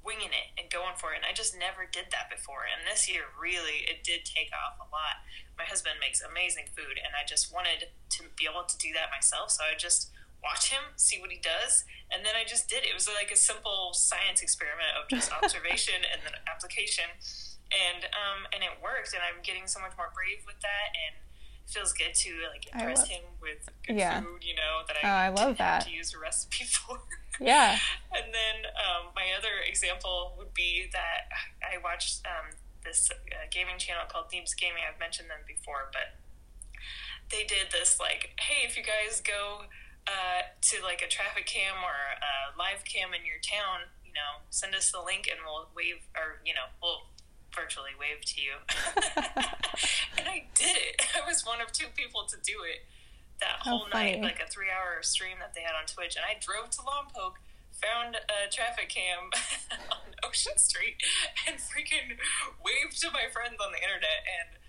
winging 0.05 0.33
it 0.33 0.49
and 0.57 0.71
going 0.73 0.97
for 0.97 1.13
it. 1.13 1.21
And 1.23 1.27
I 1.29 1.33
just 1.37 1.53
never 1.57 1.85
did 1.85 2.09
that 2.13 2.31
before. 2.33 2.65
And 2.65 2.89
this 2.89 3.05
year, 3.09 3.29
really, 3.37 3.85
it 3.85 4.03
did 4.03 4.25
take 4.25 4.49
off 4.57 4.81
a 4.81 4.89
lot. 4.89 5.21
My 5.59 5.65
husband 5.69 6.01
makes 6.01 6.21
amazing 6.25 6.73
food, 6.73 6.97
and 6.97 7.13
I 7.13 7.25
just 7.29 7.53
wanted 7.53 7.93
to 8.17 8.21
be 8.37 8.49
able 8.49 8.65
to 8.65 8.77
do 8.81 8.93
that 8.97 9.13
myself. 9.13 9.53
So 9.53 9.63
I 9.65 9.77
just 9.77 10.09
watch 10.43 10.73
him, 10.73 10.97
see 10.97 11.21
what 11.21 11.29
he 11.31 11.37
does, 11.37 11.85
and 12.09 12.25
then 12.25 12.33
I 12.33 12.49
just 12.49 12.65
did 12.69 12.85
it. 12.89 12.91
It 12.91 12.97
was 12.97 13.05
like 13.13 13.29
a 13.31 13.37
simple 13.37 13.93
science 13.93 14.41
experiment 14.41 14.97
of 14.97 15.05
just 15.13 15.29
observation 15.31 16.01
and 16.01 16.25
then 16.25 16.33
application. 16.49 17.05
And 17.71 18.03
um, 18.17 18.49
and 18.57 18.65
it 18.65 18.81
worked, 18.83 19.13
and 19.13 19.21
I'm 19.23 19.45
getting 19.45 19.69
so 19.69 19.79
much 19.85 19.93
more 20.01 20.11
brave 20.17 20.43
with 20.49 20.59
that, 20.65 20.97
and 20.97 21.15
it 21.21 21.71
feels 21.71 21.93
good 21.93 22.15
to 22.25 22.31
like 22.51 22.67
impress 22.73 23.05
love- 23.05 23.09
him 23.09 23.25
with 23.41 23.69
good 23.87 23.95
Yeah. 24.01 24.21
food, 24.25 24.43
you 24.43 24.57
know, 24.57 24.81
that 24.89 24.97
Oh, 25.05 25.07
I 25.07 25.27
I, 25.27 25.29
love 25.29 25.59
that. 25.59 25.85
to 25.85 25.91
use 25.93 26.15
a 26.15 26.19
recipe 26.19 26.65
for. 26.73 26.99
Yeah 27.41 27.79
And 28.13 28.35
then 28.35 28.71
um, 28.77 29.13
my 29.15 29.33
other 29.37 29.65
example 29.67 30.35
would 30.39 30.53
be 30.55 30.89
that 30.93 31.31
I 31.63 31.79
watched 31.83 32.27
um, 32.27 32.57
this 32.85 33.11
uh, 33.11 33.47
gaming 33.51 33.79
channel 33.79 34.05
called 34.09 34.29
Deeps 34.31 34.55
Gaming. 34.55 34.83
I've 34.83 34.99
mentioned 34.99 35.31
them 35.31 35.41
before, 35.47 35.89
but 35.93 36.19
they 37.31 37.45
did 37.45 37.71
this 37.71 37.99
like, 38.01 38.35
hey, 38.41 38.67
if 38.67 38.77
you 38.77 38.83
guys 38.83 39.21
go 39.21 39.71
uh, 40.07 40.43
to 40.61 40.83
like 40.83 41.03
a 41.03 41.09
traffic 41.09 41.47
cam 41.47 41.79
or 41.81 41.97
a 42.19 42.59
live 42.59 42.85
cam 42.85 43.15
in 43.15 43.25
your 43.25 43.39
town, 43.39 43.87
you 44.05 44.13
know, 44.13 44.43
send 44.51 44.75
us 44.75 44.91
the 44.91 45.01
link 45.01 45.29
and 45.31 45.39
we'll 45.47 45.71
wave 45.75 46.03
or 46.19 46.43
you 46.45 46.55
know 46.55 46.67
we'll 46.83 47.07
virtually 47.55 47.95
wave 47.99 48.25
to 48.25 48.41
you. 48.43 48.59
and 50.19 50.27
I 50.27 50.47
did 50.55 50.77
it. 50.77 51.03
I 51.17 51.27
was 51.27 51.47
one 51.47 51.61
of 51.61 51.71
two 51.73 51.89
people 51.95 52.27
to 52.27 52.37
do 52.43 52.67
it 52.67 52.87
that 53.41 53.65
whole 53.65 53.89
night, 53.93 54.21
like 54.21 54.41
a 54.41 54.49
three 54.49 54.69
hour 54.69 55.03
stream 55.03 55.41
that 55.41 55.53
they 55.55 55.61
had 55.61 55.75
on 55.75 55.89
Twitch. 55.89 56.17
And 56.17 56.25
I 56.25 56.37
drove 56.39 56.71
to 56.77 56.81
Lompoc, 56.85 57.41
found 57.73 58.17
a 58.17 58.49
traffic 58.53 58.89
cam 58.89 59.33
on 59.97 60.13
Ocean 60.25 60.57
Street, 60.57 61.01
and 61.49 61.57
freaking 61.57 62.21
waved 62.61 63.01
to 63.01 63.09
my 63.11 63.29
friends 63.33 63.57
on 63.59 63.73
the 63.73 63.81
internet. 63.81 64.21
And 64.29 64.61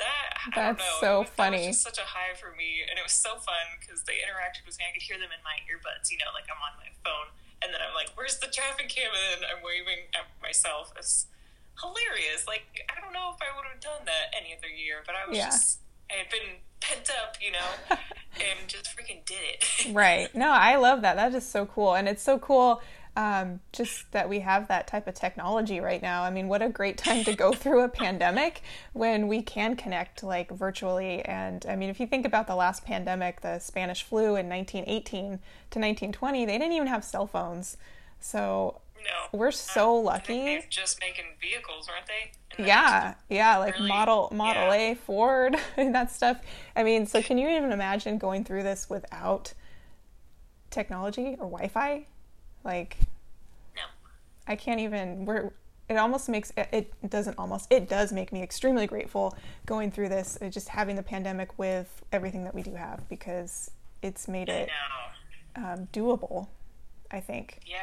that, 0.00 0.28
that's 0.54 0.84
so 1.00 1.24
was, 1.24 1.32
funny. 1.32 1.72
That 1.72 1.80
such 1.80 1.98
a 1.98 2.06
high 2.06 2.34
for 2.36 2.52
me. 2.56 2.84
And 2.84 2.98
it 2.98 3.04
was 3.04 3.16
so 3.16 3.36
fun 3.40 3.80
because 3.80 4.04
they 4.04 4.20
interacted 4.24 4.64
with 4.64 4.76
me. 4.78 4.88
I 4.88 4.92
could 4.92 5.04
hear 5.04 5.16
them 5.16 5.32
in 5.32 5.42
my 5.44 5.60
earbuds, 5.68 6.10
you 6.10 6.18
know, 6.20 6.32
like 6.32 6.48
I'm 6.48 6.60
on 6.60 6.74
my 6.80 6.90
phone. 7.04 7.32
And 7.62 7.70
then 7.70 7.78
I'm 7.78 7.94
like, 7.94 8.10
where's 8.18 8.42
the 8.42 8.50
traffic 8.50 8.90
cam? 8.90 9.14
And 9.14 9.22
then 9.38 9.40
I'm 9.46 9.62
waving 9.62 10.10
at 10.18 10.26
myself. 10.42 10.90
It's 10.98 11.30
hilarious. 11.78 12.44
Like, 12.50 12.66
I 12.90 12.98
don't 12.98 13.14
know 13.14 13.30
if 13.30 13.38
I 13.38 13.54
would 13.54 13.68
have 13.70 13.78
done 13.78 14.02
that 14.10 14.34
any 14.34 14.50
other 14.50 14.68
year, 14.68 15.06
but 15.06 15.14
I 15.14 15.28
was 15.28 15.38
yeah. 15.38 15.54
just, 15.54 15.78
I 16.12 16.16
had 16.16 16.30
been 16.30 16.58
pent 16.80 17.10
up, 17.22 17.36
you 17.40 17.52
know, 17.52 17.96
and 18.36 18.68
just 18.68 18.96
freaking 18.96 19.24
did 19.24 19.38
it. 19.42 19.92
right. 19.94 20.34
No, 20.34 20.50
I 20.50 20.76
love 20.76 21.02
that. 21.02 21.16
That 21.16 21.34
is 21.34 21.46
so 21.46 21.66
cool. 21.66 21.94
And 21.94 22.08
it's 22.08 22.22
so 22.22 22.38
cool 22.38 22.82
um, 23.16 23.60
just 23.72 24.10
that 24.12 24.28
we 24.28 24.40
have 24.40 24.68
that 24.68 24.86
type 24.86 25.06
of 25.06 25.14
technology 25.14 25.80
right 25.80 26.00
now. 26.00 26.22
I 26.22 26.30
mean, 26.30 26.48
what 26.48 26.62
a 26.62 26.68
great 26.68 26.98
time 26.98 27.24
to 27.24 27.34
go 27.34 27.52
through 27.52 27.82
a 27.82 27.88
pandemic 27.88 28.62
when 28.92 29.28
we 29.28 29.42
can 29.42 29.76
connect 29.76 30.22
like 30.22 30.50
virtually. 30.50 31.22
And 31.22 31.64
I 31.66 31.76
mean, 31.76 31.90
if 31.90 32.00
you 32.00 32.06
think 32.06 32.26
about 32.26 32.46
the 32.46 32.56
last 32.56 32.84
pandemic, 32.84 33.40
the 33.40 33.58
Spanish 33.58 34.02
flu 34.02 34.36
in 34.36 34.48
1918 34.48 35.22
to 35.22 35.78
1920, 35.78 36.44
they 36.44 36.58
didn't 36.58 36.72
even 36.72 36.88
have 36.88 37.04
cell 37.04 37.26
phones. 37.26 37.76
So 38.20 38.81
no, 39.04 39.38
we're 39.38 39.50
so 39.50 39.94
lucky. 39.94 40.64
just 40.68 41.00
making 41.00 41.24
vehicles, 41.40 41.88
aren't 41.88 42.06
they? 42.06 42.64
Yeah, 42.64 43.14
yeah, 43.28 43.58
like 43.58 43.78
early, 43.78 43.88
model 43.88 44.28
Model 44.32 44.74
yeah. 44.74 44.92
A, 44.92 44.94
Ford, 44.94 45.56
and 45.76 45.94
that 45.94 46.10
stuff. 46.10 46.38
I 46.76 46.82
mean, 46.82 47.06
so 47.06 47.22
can 47.22 47.38
you 47.38 47.48
even 47.48 47.72
imagine 47.72 48.18
going 48.18 48.44
through 48.44 48.62
this 48.62 48.90
without 48.90 49.54
technology 50.70 51.36
or 51.38 51.48
Wi-Fi? 51.48 52.06
Like, 52.64 52.96
no, 53.74 53.82
I 54.46 54.56
can't 54.56 54.80
even. 54.80 55.24
We're. 55.24 55.50
It 55.88 55.96
almost 55.96 56.28
makes 56.28 56.52
it 56.56 56.94
doesn't 57.10 57.38
almost 57.38 57.70
it 57.70 57.86
does 57.86 58.12
make 58.12 58.32
me 58.32 58.42
extremely 58.42 58.86
grateful 58.86 59.36
going 59.66 59.90
through 59.90 60.08
this, 60.08 60.38
uh, 60.40 60.48
just 60.48 60.68
having 60.68 60.96
the 60.96 61.02
pandemic 61.02 61.58
with 61.58 62.02
everything 62.12 62.44
that 62.44 62.54
we 62.54 62.62
do 62.62 62.72
have 62.74 63.06
because 63.10 63.70
it's 64.00 64.26
made 64.26 64.48
it 64.48 64.70
um, 65.56 65.88
doable. 65.92 66.46
I 67.10 67.20
think. 67.20 67.60
Yeah, 67.66 67.76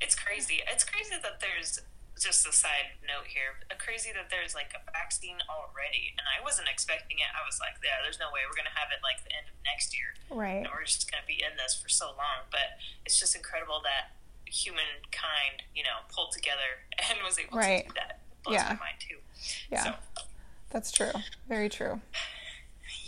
it's 0.00 0.14
crazy. 0.14 0.60
It's 0.66 0.84
crazy 0.84 1.14
that 1.22 1.40
there's 1.40 1.80
just 2.20 2.44
a 2.46 2.52
side 2.52 3.00
note 3.04 3.28
here. 3.28 3.56
Crazy 3.80 4.12
that 4.12 4.28
there's 4.28 4.54
like 4.54 4.76
a 4.76 4.82
vaccine 4.92 5.40
already, 5.48 6.12
and 6.20 6.24
I 6.28 6.44
wasn't 6.44 6.68
expecting 6.68 7.18
it. 7.18 7.30
I 7.32 7.42
was 7.48 7.58
like, 7.58 7.80
yeah, 7.80 8.04
there's 8.04 8.20
no 8.20 8.28
way 8.28 8.44
we're 8.44 8.56
gonna 8.56 8.76
have 8.76 8.92
it 8.92 9.00
like 9.00 9.24
the 9.24 9.32
end 9.32 9.48
of 9.48 9.56
next 9.64 9.96
year, 9.96 10.12
right? 10.28 10.62
And 10.62 10.68
we're 10.68 10.84
just 10.84 11.08
gonna 11.08 11.26
be 11.26 11.40
in 11.40 11.56
this 11.56 11.74
for 11.74 11.88
so 11.88 12.12
long. 12.14 12.44
But 12.52 12.76
it's 13.08 13.18
just 13.18 13.34
incredible 13.34 13.80
that 13.88 14.14
humankind, 14.44 15.64
you 15.74 15.82
know, 15.82 16.04
pulled 16.12 16.32
together 16.36 16.84
and 17.00 17.18
was 17.24 17.40
able 17.40 17.56
right. 17.56 17.88
to 17.88 17.88
do 17.88 17.96
that. 17.96 18.20
It 18.20 18.38
blows 18.44 18.60
yeah. 18.60 18.76
my 18.76 18.92
mind 18.92 18.98
too. 19.00 19.18
Yeah, 19.72 19.84
so. 19.84 20.22
that's 20.68 20.92
true. 20.92 21.16
Very 21.48 21.72
true. 21.72 22.04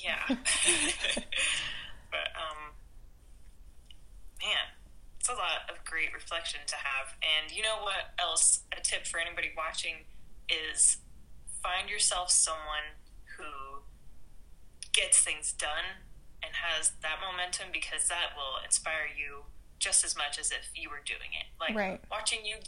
Yeah. 0.00 0.24
but 2.10 2.28
um, 2.32 2.72
man 4.40 4.71
it's 5.22 5.30
a 5.30 5.38
lot 5.38 5.70
of 5.70 5.78
great 5.86 6.10
reflection 6.10 6.58
to 6.66 6.74
have. 6.74 7.14
And 7.22 7.54
you 7.54 7.62
know 7.62 7.78
what 7.86 8.10
else? 8.18 8.66
A 8.76 8.82
tip 8.82 9.06
for 9.06 9.22
anybody 9.22 9.54
watching 9.56 10.02
is 10.50 10.98
find 11.62 11.86
yourself 11.86 12.34
someone 12.34 12.98
who 13.38 13.86
gets 14.90 15.22
things 15.22 15.54
done 15.54 16.02
and 16.42 16.50
has 16.58 16.98
that 17.06 17.22
momentum 17.22 17.70
because 17.70 18.10
that 18.10 18.34
will 18.34 18.58
inspire 18.66 19.06
you 19.06 19.46
just 19.78 20.02
as 20.02 20.18
much 20.18 20.42
as 20.42 20.50
if 20.50 20.74
you 20.74 20.90
were 20.90 21.06
doing 21.06 21.30
it. 21.38 21.46
Like 21.54 21.78
right. 21.78 22.00
watching 22.10 22.42
you 22.42 22.58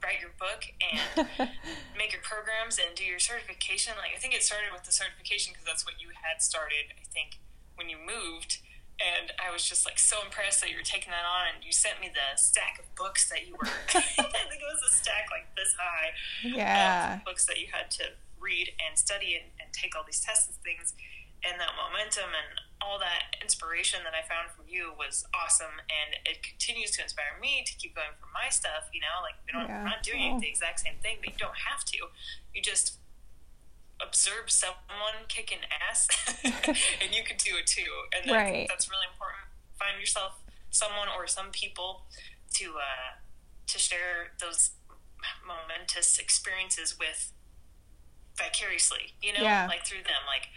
write 0.00 0.16
your 0.16 0.32
book 0.40 0.64
and 0.80 1.28
make 2.00 2.16
your 2.16 2.24
programs 2.24 2.80
and 2.80 2.96
do 2.96 3.04
your 3.04 3.20
certification. 3.20 3.92
Like 4.00 4.16
I 4.16 4.18
think 4.18 4.32
it 4.32 4.40
started 4.40 4.72
with 4.72 4.88
the 4.88 4.96
certification 4.96 5.52
because 5.52 5.68
that's 5.68 5.84
what 5.84 6.00
you 6.00 6.08
had 6.24 6.40
started. 6.40 6.96
I 6.96 7.04
think 7.04 7.36
when 7.76 7.92
you 7.92 8.00
moved 8.00 8.64
and 9.02 9.34
I 9.42 9.50
was 9.50 9.66
just 9.66 9.82
like 9.82 9.98
so 9.98 10.22
impressed 10.22 10.62
that 10.62 10.70
you 10.70 10.78
were 10.78 10.86
taking 10.86 11.10
that 11.10 11.26
on. 11.26 11.50
And 11.50 11.64
you 11.64 11.74
sent 11.74 11.98
me 11.98 12.06
the 12.06 12.38
stack 12.38 12.78
of 12.78 12.86
books 12.94 13.28
that 13.30 13.46
you 13.46 13.58
were. 13.58 13.66
I 13.98 14.40
think 14.46 14.62
it 14.62 14.70
was 14.70 14.82
a 14.86 14.94
stack 14.94 15.26
like 15.34 15.50
this 15.58 15.74
high. 15.74 16.14
Um, 16.46 16.54
yeah. 16.54 17.20
books 17.26 17.44
that 17.46 17.58
you 17.58 17.66
had 17.72 17.90
to 17.98 18.14
read 18.38 18.70
and 18.78 18.96
study 18.96 19.34
and, 19.34 19.50
and 19.58 19.72
take 19.74 19.98
all 19.98 20.06
these 20.06 20.20
tests 20.20 20.46
and 20.46 20.56
things. 20.62 20.94
And 21.42 21.58
that 21.58 21.74
momentum 21.74 22.30
and 22.30 22.62
all 22.78 23.02
that 23.02 23.34
inspiration 23.42 24.06
that 24.06 24.14
I 24.14 24.22
found 24.22 24.54
from 24.54 24.66
you 24.70 24.94
was 24.94 25.26
awesome, 25.34 25.82
and 25.90 26.22
it 26.22 26.42
continues 26.42 26.94
to 26.94 27.02
inspire 27.02 27.34
me 27.42 27.66
to 27.66 27.72
keep 27.78 27.98
going 27.98 28.14
for 28.18 28.30
my 28.30 28.46
stuff. 28.46 28.86
You 28.94 29.02
know, 29.02 29.22
like 29.26 29.34
we 29.42 29.50
don't, 29.50 29.66
yeah. 29.66 29.82
we're 29.82 29.90
not 29.90 30.06
doing 30.06 30.38
the 30.38 30.46
exact 30.46 30.86
same 30.86 31.02
thing, 31.02 31.18
but 31.18 31.34
you 31.34 31.38
don't 31.38 31.58
have 31.66 31.82
to. 31.90 31.98
You 32.54 32.62
just 32.62 33.01
observe 34.04 34.50
someone 34.50 35.26
kicking 35.28 35.58
ass 35.70 36.08
and 36.44 37.14
you 37.14 37.22
can 37.22 37.36
do 37.36 37.56
it 37.56 37.66
too 37.66 37.82
and 38.16 38.28
that, 38.28 38.34
right. 38.34 38.66
that's 38.68 38.90
really 38.90 39.06
important 39.12 39.46
find 39.78 39.98
yourself 39.98 40.42
someone 40.70 41.08
or 41.16 41.26
some 41.26 41.50
people 41.52 42.02
to 42.52 42.72
uh, 42.76 43.20
to 43.66 43.78
share 43.78 44.32
those 44.40 44.70
momentous 45.46 46.18
experiences 46.18 46.98
with 46.98 47.32
vicariously 48.36 49.14
you 49.22 49.32
know 49.32 49.42
yeah. 49.42 49.66
like 49.68 49.84
through 49.86 50.02
them 50.02 50.22
like 50.26 50.48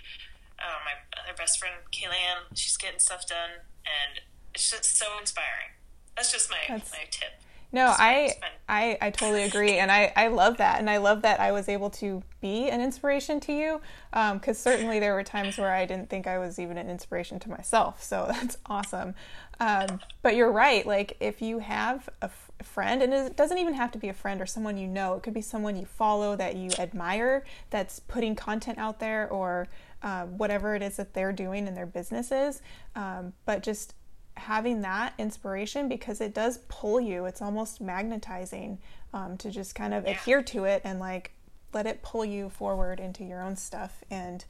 uh, 0.59 0.79
my 0.85 0.93
other 1.21 1.35
best 1.37 1.59
friend 1.59 1.75
Kaylan 1.91 2.55
she's 2.55 2.77
getting 2.77 2.99
stuff 2.99 3.27
done 3.27 3.61
and 3.85 4.21
it's 4.53 4.71
just 4.71 4.97
so 4.97 5.05
inspiring 5.19 5.75
that's 6.15 6.31
just 6.31 6.49
my 6.49 6.57
that's, 6.67 6.91
my 6.91 7.05
tip 7.11 7.41
no, 7.75 7.93
I, 7.99 8.31
I 8.69 8.97
I 9.01 9.09
totally 9.09 9.43
agree, 9.43 9.79
and 9.79 9.91
I 9.91 10.13
I 10.15 10.29
love 10.29 10.55
that, 10.57 10.79
and 10.79 10.89
I 10.89 10.95
love 10.95 11.23
that 11.23 11.41
I 11.41 11.51
was 11.51 11.67
able 11.67 11.89
to 11.89 12.23
be 12.39 12.69
an 12.69 12.79
inspiration 12.79 13.41
to 13.41 13.51
you, 13.51 13.81
because 14.11 14.65
um, 14.65 14.71
certainly 14.71 15.01
there 15.01 15.13
were 15.13 15.23
times 15.23 15.57
where 15.57 15.73
I 15.73 15.85
didn't 15.85 16.09
think 16.09 16.25
I 16.25 16.37
was 16.37 16.57
even 16.57 16.77
an 16.77 16.89
inspiration 16.89 17.37
to 17.41 17.49
myself. 17.49 18.01
So 18.01 18.27
that's 18.31 18.57
awesome. 18.67 19.13
Um, 19.59 19.99
but 20.21 20.37
you're 20.37 20.53
right. 20.53 20.87
Like 20.87 21.17
if 21.19 21.41
you 21.41 21.59
have 21.59 22.07
a 22.21 22.25
f- 22.25 22.51
friend, 22.63 23.03
and 23.03 23.13
it 23.13 23.35
doesn't 23.35 23.57
even 23.57 23.73
have 23.73 23.91
to 23.91 23.97
be 23.97 24.07
a 24.07 24.13
friend 24.13 24.39
or 24.39 24.45
someone 24.45 24.77
you 24.77 24.87
know. 24.87 25.15
It 25.15 25.23
could 25.23 25.33
be 25.33 25.41
someone 25.41 25.75
you 25.75 25.85
follow 25.85 26.37
that 26.37 26.55
you 26.55 26.69
admire 26.79 27.43
that's 27.71 27.99
putting 27.99 28.35
content 28.35 28.77
out 28.77 29.01
there 29.01 29.29
or 29.29 29.67
uh, 30.01 30.27
whatever 30.27 30.75
it 30.75 30.81
is 30.81 30.95
that 30.95 31.13
they're 31.13 31.33
doing 31.33 31.67
in 31.67 31.75
their 31.75 31.85
businesses. 31.85 32.61
Um, 32.95 33.33
but 33.45 33.63
just 33.63 33.95
having 34.37 34.81
that 34.81 35.13
inspiration 35.17 35.87
because 35.87 36.21
it 36.21 36.33
does 36.33 36.59
pull 36.67 36.99
you. 36.99 37.25
It's 37.25 37.41
almost 37.41 37.81
magnetizing 37.81 38.79
um, 39.13 39.37
to 39.37 39.49
just 39.49 39.75
kind 39.75 39.93
of 39.93 40.05
yeah. 40.05 40.11
adhere 40.11 40.43
to 40.43 40.65
it 40.65 40.81
and 40.83 40.99
like 40.99 41.31
let 41.73 41.85
it 41.85 42.01
pull 42.01 42.25
you 42.25 42.49
forward 42.49 42.99
into 42.99 43.23
your 43.23 43.41
own 43.41 43.55
stuff. 43.55 44.03
And 44.09 44.45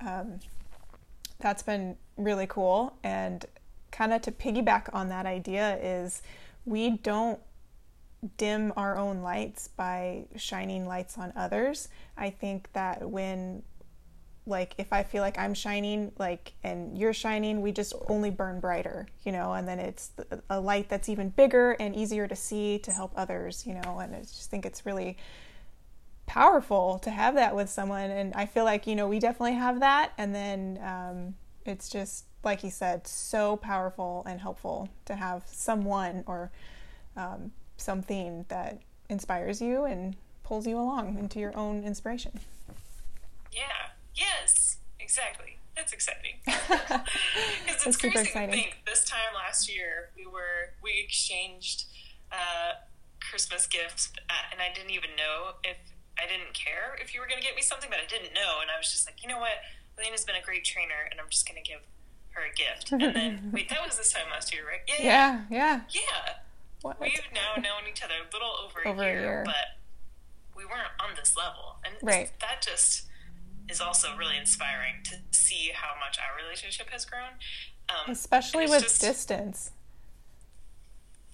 um, 0.00 0.40
that's 1.38 1.62
been 1.62 1.96
really 2.16 2.46
cool. 2.46 2.96
And 3.02 3.44
kind 3.90 4.12
of 4.12 4.22
to 4.22 4.32
piggyback 4.32 4.88
on 4.92 5.08
that 5.08 5.26
idea 5.26 5.78
is 5.82 6.22
we 6.64 6.90
don't 6.90 7.40
dim 8.36 8.72
our 8.76 8.96
own 8.96 9.22
lights 9.22 9.68
by 9.68 10.26
shining 10.36 10.86
lights 10.86 11.16
on 11.18 11.32
others. 11.36 11.88
I 12.16 12.30
think 12.30 12.72
that 12.72 13.08
when 13.08 13.62
like 14.46 14.74
if 14.78 14.92
I 14.92 15.02
feel 15.02 15.22
like 15.22 15.38
I'm 15.38 15.54
shining, 15.54 16.12
like 16.18 16.52
and 16.62 16.96
you're 16.96 17.12
shining, 17.12 17.60
we 17.60 17.72
just 17.72 17.92
only 18.08 18.30
burn 18.30 18.60
brighter, 18.60 19.06
you 19.24 19.32
know, 19.32 19.52
and 19.52 19.66
then 19.66 19.78
it's 19.80 20.12
a 20.48 20.60
light 20.60 20.88
that's 20.88 21.08
even 21.08 21.30
bigger 21.30 21.72
and 21.72 21.94
easier 21.96 22.28
to 22.28 22.36
see 22.36 22.78
to 22.80 22.92
help 22.92 23.12
others, 23.16 23.64
you 23.66 23.74
know, 23.74 23.98
and 23.98 24.14
I 24.14 24.20
just 24.20 24.50
think 24.50 24.64
it's 24.64 24.86
really 24.86 25.16
powerful 26.26 26.98
to 27.00 27.10
have 27.10 27.34
that 27.34 27.56
with 27.56 27.68
someone, 27.68 28.10
and 28.10 28.34
I 28.34 28.46
feel 28.46 28.64
like 28.64 28.86
you 28.86 28.94
know 28.94 29.08
we 29.08 29.18
definitely 29.18 29.54
have 29.54 29.80
that, 29.80 30.12
and 30.16 30.34
then 30.34 30.78
um, 30.82 31.34
it's 31.64 31.88
just 31.88 32.26
like 32.44 32.60
he 32.60 32.70
said, 32.70 33.06
so 33.08 33.56
powerful 33.56 34.22
and 34.26 34.40
helpful 34.40 34.88
to 35.06 35.16
have 35.16 35.42
someone 35.46 36.22
or 36.26 36.52
um, 37.16 37.50
something 37.76 38.44
that 38.48 38.80
inspires 39.08 39.60
you 39.60 39.84
and 39.84 40.14
pulls 40.44 40.66
you 40.66 40.78
along 40.78 41.18
into 41.18 41.40
your 41.40 41.56
own 41.56 41.82
inspiration. 41.82 42.38
Yeah 43.52 43.88
Yes, 44.16 44.78
exactly. 44.98 45.58
That's 45.76 45.92
exciting. 45.92 46.40
Because 47.66 47.86
it's 47.86 47.96
crazy 47.98 48.18
exciting. 48.20 48.50
to 48.50 48.56
think 48.56 48.82
this 48.86 49.04
time 49.04 49.34
last 49.34 49.68
year 49.72 50.10
we 50.16 50.24
were 50.24 50.72
we 50.82 51.02
exchanged 51.04 51.84
uh, 52.32 52.80
Christmas 53.20 53.66
gifts, 53.66 54.10
uh, 54.30 54.50
and 54.50 54.60
I 54.60 54.72
didn't 54.74 54.90
even 54.90 55.10
know 55.16 55.60
if 55.62 55.76
I 56.18 56.26
didn't 56.26 56.54
care 56.54 56.96
if 57.00 57.14
you 57.14 57.20
were 57.20 57.26
going 57.26 57.40
to 57.40 57.46
get 57.46 57.54
me 57.54 57.62
something, 57.62 57.90
but 57.90 57.98
I 58.00 58.06
didn't 58.08 58.32
know, 58.32 58.58
and 58.62 58.70
I 58.70 58.78
was 58.78 58.90
just 58.90 59.06
like, 59.06 59.22
you 59.22 59.28
know 59.28 59.38
what, 59.38 59.60
Elena's 59.98 60.24
been 60.24 60.36
a 60.36 60.44
great 60.44 60.64
trainer, 60.64 61.06
and 61.10 61.20
I'm 61.20 61.28
just 61.28 61.46
going 61.46 61.62
to 61.62 61.68
give 61.68 61.80
her 62.32 62.42
a 62.42 62.52
gift. 62.54 62.92
And 62.92 63.14
then 63.14 63.50
wait, 63.52 63.68
that 63.68 63.84
was 63.84 63.98
this 63.98 64.12
time 64.12 64.26
last 64.32 64.52
year, 64.52 64.64
right? 64.66 64.80
Yeah, 64.88 65.04
yeah, 65.04 65.40
yeah. 65.50 65.80
yeah. 65.92 66.32
What? 66.82 67.00
We've 67.00 67.28
now 67.34 67.60
known 67.60 67.88
each 67.90 68.02
other 68.02 68.14
a 68.20 68.32
little 68.32 68.52
over, 68.64 68.86
over 68.86 69.02
a, 69.02 69.06
year, 69.06 69.18
a 69.18 69.22
year, 69.22 69.42
but 69.44 69.76
we 70.56 70.64
weren't 70.64 70.94
on 71.00 71.16
this 71.16 71.36
level, 71.36 71.76
and 71.84 71.94
right. 72.02 72.32
that 72.40 72.62
just 72.62 73.06
is 73.68 73.80
also 73.80 74.16
really 74.16 74.36
inspiring 74.36 74.94
to 75.04 75.16
see 75.30 75.70
how 75.74 75.98
much 75.98 76.18
our 76.18 76.42
relationship 76.42 76.88
has 76.90 77.04
grown. 77.04 77.38
Um, 77.88 78.12
Especially 78.12 78.66
with 78.66 78.82
just, 78.82 79.00
distance. 79.00 79.70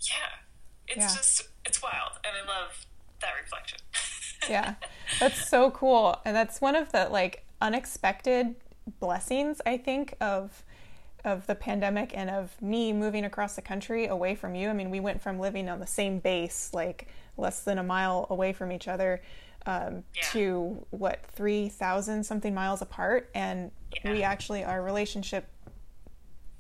Yeah, 0.01 0.15
it's 0.89 0.97
yeah. 0.99 1.17
just 1.17 1.49
it's 1.65 1.83
wild, 1.83 2.13
and 2.25 2.35
I 2.37 2.49
love 2.49 2.87
that 3.21 3.33
reflection. 3.41 3.79
yeah, 4.51 4.75
that's 5.21 5.49
so 5.49 5.71
cool, 5.71 6.21
and 6.25 6.35
that's 6.37 6.61
one 6.61 6.77
of 6.77 6.93
the 6.93 7.09
like 7.09 7.45
unexpected 7.61 8.57
blessings 8.99 9.61
I 9.65 9.79
think 9.79 10.15
of 10.21 10.65
of 11.25 11.47
the 11.47 11.55
pandemic 11.55 12.17
and 12.17 12.29
of 12.29 12.61
me 12.61 12.93
moving 12.93 13.25
across 13.25 13.55
the 13.55 13.63
country 13.63 14.07
away 14.07 14.35
from 14.35 14.55
you. 14.55 14.69
I 14.69 14.73
mean, 14.73 14.91
we 14.91 14.99
went 14.99 15.23
from 15.23 15.39
living 15.39 15.69
on 15.69 15.79
the 15.79 15.87
same 15.87 16.19
base, 16.19 16.71
like 16.73 17.07
less 17.37 17.61
than 17.61 17.79
a 17.79 17.83
mile 17.83 18.27
away 18.29 18.53
from 18.53 18.73
each 18.73 18.89
other, 18.89 19.23
um, 19.67 20.05
yeah. 20.15 20.23
to 20.33 20.87
what 20.91 21.25
three 21.27 21.69
thousand 21.69 22.25
something 22.25 22.55
miles 22.55 22.83
apart, 22.83 23.31
and 23.35 23.71
yeah. 24.05 24.13
we 24.13 24.23
actually 24.23 24.65
our 24.65 24.83
relationship 24.83 25.47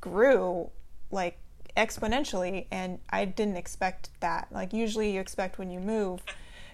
grew 0.00 0.70
like 1.10 1.38
exponentially, 1.76 2.66
and 2.70 2.98
I 3.10 3.24
didn't 3.24 3.56
expect 3.56 4.10
that. 4.20 4.48
Like 4.50 4.72
usually, 4.72 5.12
you 5.12 5.20
expect 5.20 5.58
when 5.58 5.70
you 5.70 5.80
move. 5.80 6.22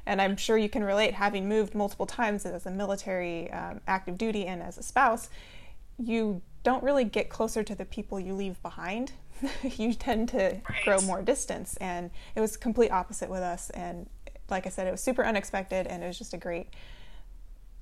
And 0.07 0.23
I'm 0.23 0.39
sure 0.39 0.57
you 0.57 0.71
can 0.71 0.83
relate, 0.83 1.13
having 1.13 1.51
moved 1.51 1.75
multiple 1.75 2.07
times 2.07 2.47
as 2.47 2.65
a 2.65 2.71
military 2.71 3.53
um, 3.53 3.83
active 3.87 4.17
duty 4.17 4.47
and 4.47 4.63
as 4.63 4.79
a 4.79 4.83
spouse, 4.83 5.29
you 5.99 6.41
don't 6.63 6.83
really 6.83 7.05
get 7.05 7.29
closer 7.29 7.63
to 7.63 7.75
the 7.75 7.85
people 7.85 8.19
you 8.19 8.33
leave 8.33 8.61
behind. 8.63 9.13
you 9.63 9.93
tend 9.93 10.31
to 10.31 10.61
right. 10.69 10.85
grow 10.85 11.01
more 11.03 11.21
distance. 11.21 11.77
And 11.77 12.11
it 12.35 12.41
was 12.41 12.57
complete 12.57 12.91
opposite 12.91 13.29
with 13.29 13.43
us. 13.43 13.69
And 13.71 14.09
like 14.51 14.67
I 14.67 14.71
said, 14.71 14.87
it 14.87 14.91
was 14.91 15.01
super 15.01 15.25
unexpected 15.25 15.87
and 15.87 16.03
it 16.03 16.07
was 16.07 16.19
just 16.19 16.35
a 16.35 16.37
great, 16.37 16.69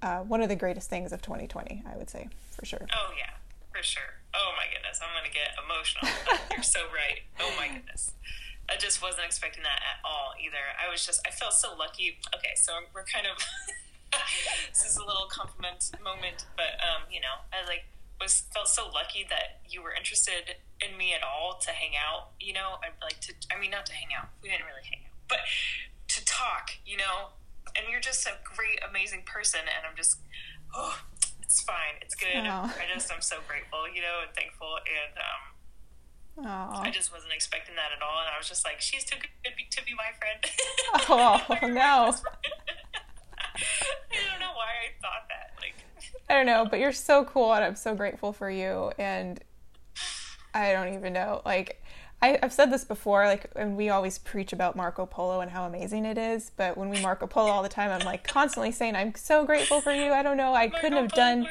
uh, 0.03 0.21
one 0.21 0.41
of 0.41 0.49
the 0.49 0.57
greatest 0.57 0.91
things 0.91 1.13
of 1.13 1.23
2020, 1.23 1.83
I 1.87 1.97
would 1.97 2.11
say, 2.11 2.29
for 2.53 2.65
sure. 2.65 2.87
Oh, 2.93 3.13
yeah, 3.17 3.31
for 3.73 3.83
sure. 3.83 4.21
Oh, 4.35 4.53
my 4.57 4.65
goodness. 4.73 5.01
I'm 5.03 5.13
going 5.15 5.31
to 5.31 5.35
get 5.35 5.55
emotional. 5.63 6.09
You're 6.53 6.63
so 6.63 6.81
right. 6.93 7.23
Oh, 7.41 7.53
my 7.57 7.69
goodness. 7.69 8.13
I 8.69 8.77
just 8.77 9.01
wasn't 9.01 9.27
expecting 9.27 9.63
that 9.63 9.79
at 9.79 10.03
all 10.05 10.35
either. 10.43 10.75
I 10.75 10.91
was 10.91 11.07
just, 11.07 11.21
I 11.27 11.31
felt 11.31 11.55
so 11.55 11.77
lucky. 11.77 12.19
Okay, 12.35 12.55
so 12.57 12.73
we're 12.93 13.05
kind 13.05 13.27
of, 13.27 13.39
this 14.69 14.85
is 14.85 14.97
a 14.97 15.05
little 15.07 15.27
compliment 15.31 15.91
moment, 16.03 16.47
but, 16.57 16.75
um, 16.83 17.07
you 17.11 17.21
know, 17.21 17.47
I 17.53 17.67
like, 17.67 17.85
was 18.21 18.45
felt 18.53 18.69
so 18.69 18.89
lucky 18.93 19.27
that 19.29 19.61
you 19.69 19.83
were 19.83 19.93
interested 19.93 20.57
in 20.81 20.97
me 20.97 21.13
at 21.15 21.23
all 21.23 21.59
to 21.61 21.71
hang 21.71 21.93
out. 21.97 22.33
You 22.41 22.53
know, 22.55 22.81
I'd 22.83 22.97
like 23.03 23.21
to. 23.29 23.35
I 23.55 23.61
mean, 23.61 23.71
not 23.71 23.87
to 23.87 23.93
hang 23.93 24.09
out. 24.17 24.29
We 24.43 24.49
didn't 24.49 24.65
really 24.67 24.85
hang 24.89 25.05
out, 25.05 25.17
but 25.29 25.41
to 26.09 26.25
talk. 26.25 26.71
You 26.85 26.99
know, 26.99 27.37
and 27.77 27.87
you're 27.91 28.01
just 28.01 28.27
a 28.27 28.33
great, 28.45 28.81
amazing 28.89 29.23
person, 29.27 29.61
and 29.61 29.87
I'm 29.89 29.97
just, 29.97 30.19
oh, 30.75 31.01
it's 31.43 31.63
fine. 31.63 31.99
It's 32.01 32.15
good. 32.15 32.37
Oh. 32.37 32.73
I 32.73 32.85
just, 32.93 33.13
I'm 33.13 33.21
so 33.21 33.37
grateful. 33.47 33.89
You 33.89 34.03
know, 34.03 34.25
and 34.27 34.35
thankful, 34.35 34.77
and 34.77 35.19
um. 35.19 35.57
Aww. 36.39 36.85
I 36.85 36.91
just 36.91 37.11
wasn't 37.15 37.33
expecting 37.33 37.77
that 37.77 37.97
at 37.97 38.03
all, 38.03 38.21
and 38.21 38.29
I 38.29 38.37
was 38.37 38.47
just 38.47 38.63
like, 38.63 38.79
"She's 38.79 39.05
too 39.05 39.17
good 39.19 39.53
to 39.71 39.85
be 39.85 39.95
my 39.95 40.13
friend." 40.19 40.45
oh 41.09 41.41
no! 41.63 42.13
I 43.57 44.31
don't 44.31 44.41
know 44.41 44.53
why 44.55 44.69
I 44.85 44.93
thought 45.01 45.29
that. 45.31 45.53
Like, 45.61 45.75
I 46.29 46.35
don't 46.35 46.45
know, 46.45 46.67
but 46.71 46.79
you're 46.79 46.93
so 46.93 47.25
cool, 47.25 47.55
and 47.55 47.65
I'm 47.65 47.77
so 47.77 47.95
grateful 47.95 48.35
for 48.35 48.51
you. 48.51 48.93
And 48.99 49.43
I 50.53 50.73
don't 50.73 50.93
even 50.95 51.15
know. 51.15 51.41
Like, 51.45 51.83
I, 52.27 52.39
have 52.43 52.53
said 52.53 52.73
this 52.73 52.85
before, 52.85 53.27
like, 53.27 53.51
and 53.55 53.77
we 53.77 53.89
always 53.89 54.19
preach 54.19 54.53
about 54.53 54.77
Marco 54.77 55.07
Polo 55.07 55.41
and 55.41 55.51
how 55.51 55.65
amazing 55.65 56.05
it 56.05 56.19
is. 56.19 56.51
But 56.57 56.77
when 56.77 56.89
we 56.89 57.01
Marco 57.01 57.27
Polo 57.27 57.51
all 57.51 57.63
the 57.63 57.69
time, 57.69 57.91
I'm 57.91 58.05
like 58.05 58.27
constantly 58.27 58.73
saying, 58.73 58.97
"I'm 58.97 59.15
so 59.15 59.45
grateful 59.45 59.81
for 59.81 59.93
you." 59.93 60.13
I 60.13 60.23
don't 60.23 60.37
know. 60.37 60.55
I 60.55 60.67
Marco 60.67 60.81
couldn't 60.81 60.99
have 60.99 61.13
done. 61.13 61.47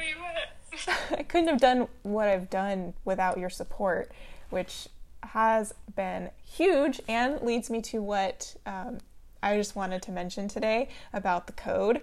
I 1.11 1.23
couldn't 1.23 1.47
have 1.47 1.61
done 1.61 1.87
what 2.03 2.27
I've 2.27 2.49
done 2.49 2.93
without 3.05 3.37
your 3.37 3.49
support, 3.49 4.11
which 4.49 4.89
has 5.23 5.73
been 5.95 6.29
huge 6.43 7.01
and 7.07 7.41
leads 7.41 7.69
me 7.69 7.81
to 7.81 8.01
what 8.01 8.55
um, 8.65 8.99
I 9.41 9.55
just 9.57 9.75
wanted 9.75 10.01
to 10.03 10.11
mention 10.11 10.47
today 10.47 10.89
about 11.13 11.47
the 11.47 11.53
code. 11.53 12.01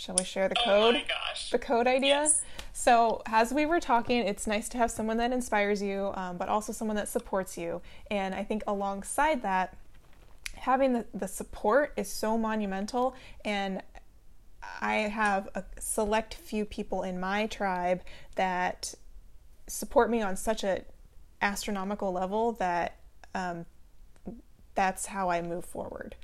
Shall 0.00 0.14
we 0.14 0.24
share 0.24 0.48
the 0.48 0.58
oh 0.60 0.64
code? 0.64 0.94
Oh 0.96 1.00
gosh. 1.06 1.50
The 1.50 1.58
code 1.58 1.86
idea. 1.86 2.22
Yes. 2.22 2.42
So, 2.72 3.20
as 3.26 3.52
we 3.52 3.66
were 3.66 3.80
talking, 3.80 4.26
it's 4.26 4.46
nice 4.46 4.66
to 4.70 4.78
have 4.78 4.90
someone 4.90 5.18
that 5.18 5.30
inspires 5.30 5.82
you, 5.82 6.12
um, 6.14 6.38
but 6.38 6.48
also 6.48 6.72
someone 6.72 6.96
that 6.96 7.06
supports 7.06 7.58
you. 7.58 7.82
And 8.10 8.34
I 8.34 8.42
think 8.42 8.62
alongside 8.66 9.42
that, 9.42 9.76
having 10.54 10.94
the, 10.94 11.04
the 11.12 11.28
support 11.28 11.92
is 11.98 12.10
so 12.10 12.38
monumental. 12.38 13.14
And 13.44 13.82
I 14.80 14.94
have 14.94 15.50
a 15.54 15.64
select 15.78 16.32
few 16.32 16.64
people 16.64 17.02
in 17.02 17.20
my 17.20 17.46
tribe 17.46 18.00
that 18.36 18.94
support 19.66 20.08
me 20.08 20.22
on 20.22 20.34
such 20.34 20.64
a 20.64 20.82
astronomical 21.42 22.10
level 22.10 22.52
that 22.52 22.96
um, 23.34 23.66
that's 24.74 25.04
how 25.04 25.28
I 25.28 25.42
move 25.42 25.66
forward 25.66 26.16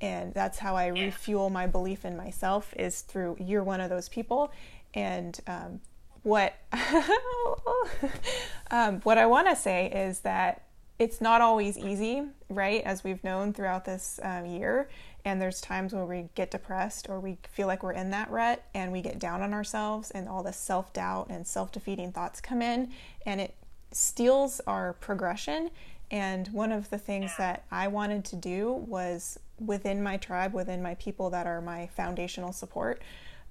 and 0.00 0.32
that's 0.34 0.58
how 0.58 0.76
I 0.76 0.92
yeah. 0.92 1.04
refuel 1.04 1.50
my 1.50 1.66
belief 1.66 2.04
in 2.04 2.16
myself 2.16 2.72
is 2.76 3.02
through 3.02 3.36
you're 3.38 3.64
one 3.64 3.80
of 3.80 3.90
those 3.90 4.08
people 4.08 4.52
and 4.94 5.38
um, 5.46 5.80
what 6.22 6.54
um, 8.70 9.00
what 9.02 9.18
I 9.18 9.26
want 9.26 9.48
to 9.48 9.56
say 9.56 9.90
is 9.90 10.20
that 10.20 10.62
it's 10.98 11.20
not 11.20 11.40
always 11.40 11.78
easy, 11.78 12.24
right? 12.50 12.82
As 12.84 13.02
we've 13.02 13.24
known 13.24 13.54
throughout 13.54 13.86
this 13.86 14.20
um, 14.22 14.44
year, 14.44 14.90
and 15.24 15.40
there's 15.40 15.60
times 15.60 15.94
where 15.94 16.04
we 16.04 16.28
get 16.34 16.50
depressed 16.50 17.08
or 17.08 17.20
we 17.20 17.38
feel 17.50 17.66
like 17.66 17.82
we're 17.82 17.92
in 17.92 18.10
that 18.10 18.30
rut 18.30 18.62
and 18.74 18.92
we 18.92 19.00
get 19.00 19.18
down 19.18 19.40
on 19.40 19.54
ourselves, 19.54 20.10
and 20.10 20.28
all 20.28 20.42
the 20.42 20.52
self 20.52 20.92
doubt 20.92 21.28
and 21.30 21.46
self 21.46 21.72
defeating 21.72 22.12
thoughts 22.12 22.40
come 22.40 22.60
in, 22.60 22.90
and 23.24 23.40
it 23.40 23.54
steals 23.92 24.60
our 24.66 24.92
progression. 24.94 25.70
And 26.10 26.48
one 26.48 26.72
of 26.72 26.90
the 26.90 26.98
things 26.98 27.30
that 27.38 27.64
I 27.70 27.88
wanted 27.88 28.24
to 28.26 28.36
do 28.36 28.72
was 28.72 29.38
within 29.64 30.02
my 30.02 30.16
tribe, 30.16 30.52
within 30.52 30.82
my 30.82 30.94
people 30.96 31.30
that 31.30 31.46
are 31.46 31.60
my 31.60 31.88
foundational 31.88 32.52
support, 32.52 33.02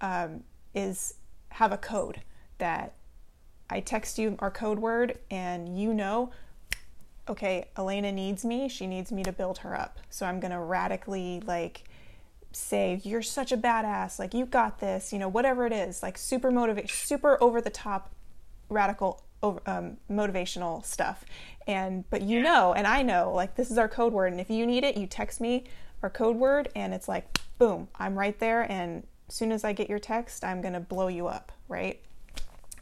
um, 0.02 0.44
is 0.74 1.16
have 1.50 1.72
a 1.72 1.78
code 1.78 2.22
that 2.58 2.94
I 3.70 3.80
text 3.80 4.18
you 4.18 4.36
our 4.40 4.52
code 4.52 4.80
word 4.80 5.20
and 5.30 5.80
you 5.80 5.94
know, 5.94 6.32
okay, 7.28 7.68
Elena 7.78 8.12
needs 8.12 8.44
me. 8.44 8.68
She 8.68 8.88
needs 8.88 9.12
me 9.12 9.24
to 9.24 9.32
build 9.32 9.60
her 9.60 9.80
up. 9.80 10.00
So 10.10 10.26
I'm 10.26 10.40
going 10.40 10.52
to 10.52 10.60
radically 10.60 11.42
like 11.46 11.84
say, 12.52 13.00
you're 13.04 13.22
such 13.22 13.52
a 13.52 13.58
badass. 13.58 14.18
Like 14.18 14.34
you 14.34 14.46
got 14.46 14.80
this, 14.80 15.14
you 15.14 15.20
know, 15.20 15.30
whatever 15.30 15.68
it 15.68 15.74
is, 15.74 16.02
like 16.02 16.18
super 16.18 16.50
motivate, 16.50 16.90
super 16.90 17.42
over 17.42 17.62
the 17.62 17.70
top, 17.70 18.10
radical 18.70 19.24
um, 19.42 19.98
motivational 20.12 20.86
stuff 20.86 21.24
and 21.66 22.10
but 22.10 22.22
you 22.22 22.42
know 22.42 22.74
and 22.74 22.86
i 22.86 23.02
know 23.02 23.32
like 23.34 23.56
this 23.56 23.72
is 23.72 23.78
our 23.78 23.88
code 23.88 24.12
word 24.12 24.32
and 24.32 24.42
if 24.42 24.50
you 24.50 24.66
need 24.66 24.84
it 24.84 24.98
you 24.98 25.08
text 25.08 25.40
me 25.40 25.64
our 26.04 26.10
code 26.10 26.36
word 26.36 26.70
and 26.76 26.94
it's 26.94 27.08
like 27.08 27.40
boom 27.58 27.88
i'm 27.98 28.18
right 28.18 28.40
there 28.40 28.70
and 28.72 29.06
as 29.28 29.36
soon 29.36 29.52
as 29.52 29.64
i 29.64 29.74
get 29.74 29.90
your 29.90 30.00
text 30.00 30.44
i'm 30.44 30.62
going 30.62 30.74
to 30.74 30.80
blow 30.80 31.08
you 31.08 31.28
up 31.28 31.52
right 31.68 32.02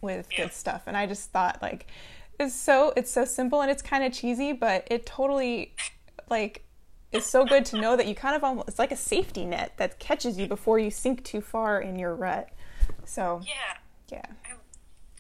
with 0.02 0.28
yeah. 0.32 0.44
good 0.44 0.54
stuff. 0.54 0.84
And 0.88 0.96
i 0.96 1.06
just 1.06 1.32
thought 1.32 1.62
like 1.62 1.88
it's 2.40 2.54
so 2.54 2.94
it's 2.96 3.12
so 3.12 3.26
simple 3.26 3.62
and 3.62 3.72
it's 3.72 3.82
kind 3.82 4.04
of 4.04 4.14
cheesy 4.14 4.54
but 4.54 4.88
it 4.92 5.06
totally 5.06 5.74
like 6.30 6.64
it's 7.12 7.26
so 7.26 7.46
good 7.46 7.66
to 7.66 7.80
know 7.80 7.96
that 7.96 8.06
you 8.06 8.14
kind 8.14 8.36
of 8.36 8.44
almost 8.44 8.68
it's 8.68 8.80
like 8.80 8.92
a 8.92 8.98
safety 8.98 9.46
net 9.46 9.74
that 9.78 9.98
catches 9.98 10.38
you 10.38 10.48
before 10.48 10.78
you 10.78 10.92
sink 10.92 11.24
too 11.24 11.40
far 11.40 11.80
in 11.80 11.98
your 11.98 12.14
rut. 12.14 12.50
So 13.06 13.42
yeah. 13.46 13.78
yeah. 14.12 14.26
I 14.46 14.52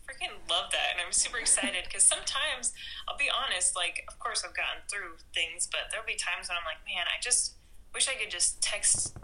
freaking 0.03 0.31
love 0.49 0.71
that 0.71 0.95
and 0.95 1.05
i'm 1.05 1.11
super 1.11 1.37
excited 1.37 1.83
because 1.83 2.03
sometimes 2.03 2.71
i'll 3.09 3.17
be 3.17 3.27
honest 3.27 3.75
like 3.75 4.05
of 4.07 4.17
course 4.19 4.41
i've 4.47 4.55
gotten 4.55 4.79
through 4.89 5.19
things 5.35 5.67
but 5.69 5.81
there'll 5.91 6.05
be 6.07 6.15
times 6.15 6.47
when 6.47 6.55
i'm 6.55 6.63
like 6.63 6.79
man 6.87 7.03
i 7.11 7.19
just 7.21 7.56
wish 7.97 8.07
I 8.07 8.13
could 8.13 8.29
just 8.29 8.61
text 8.61 9.17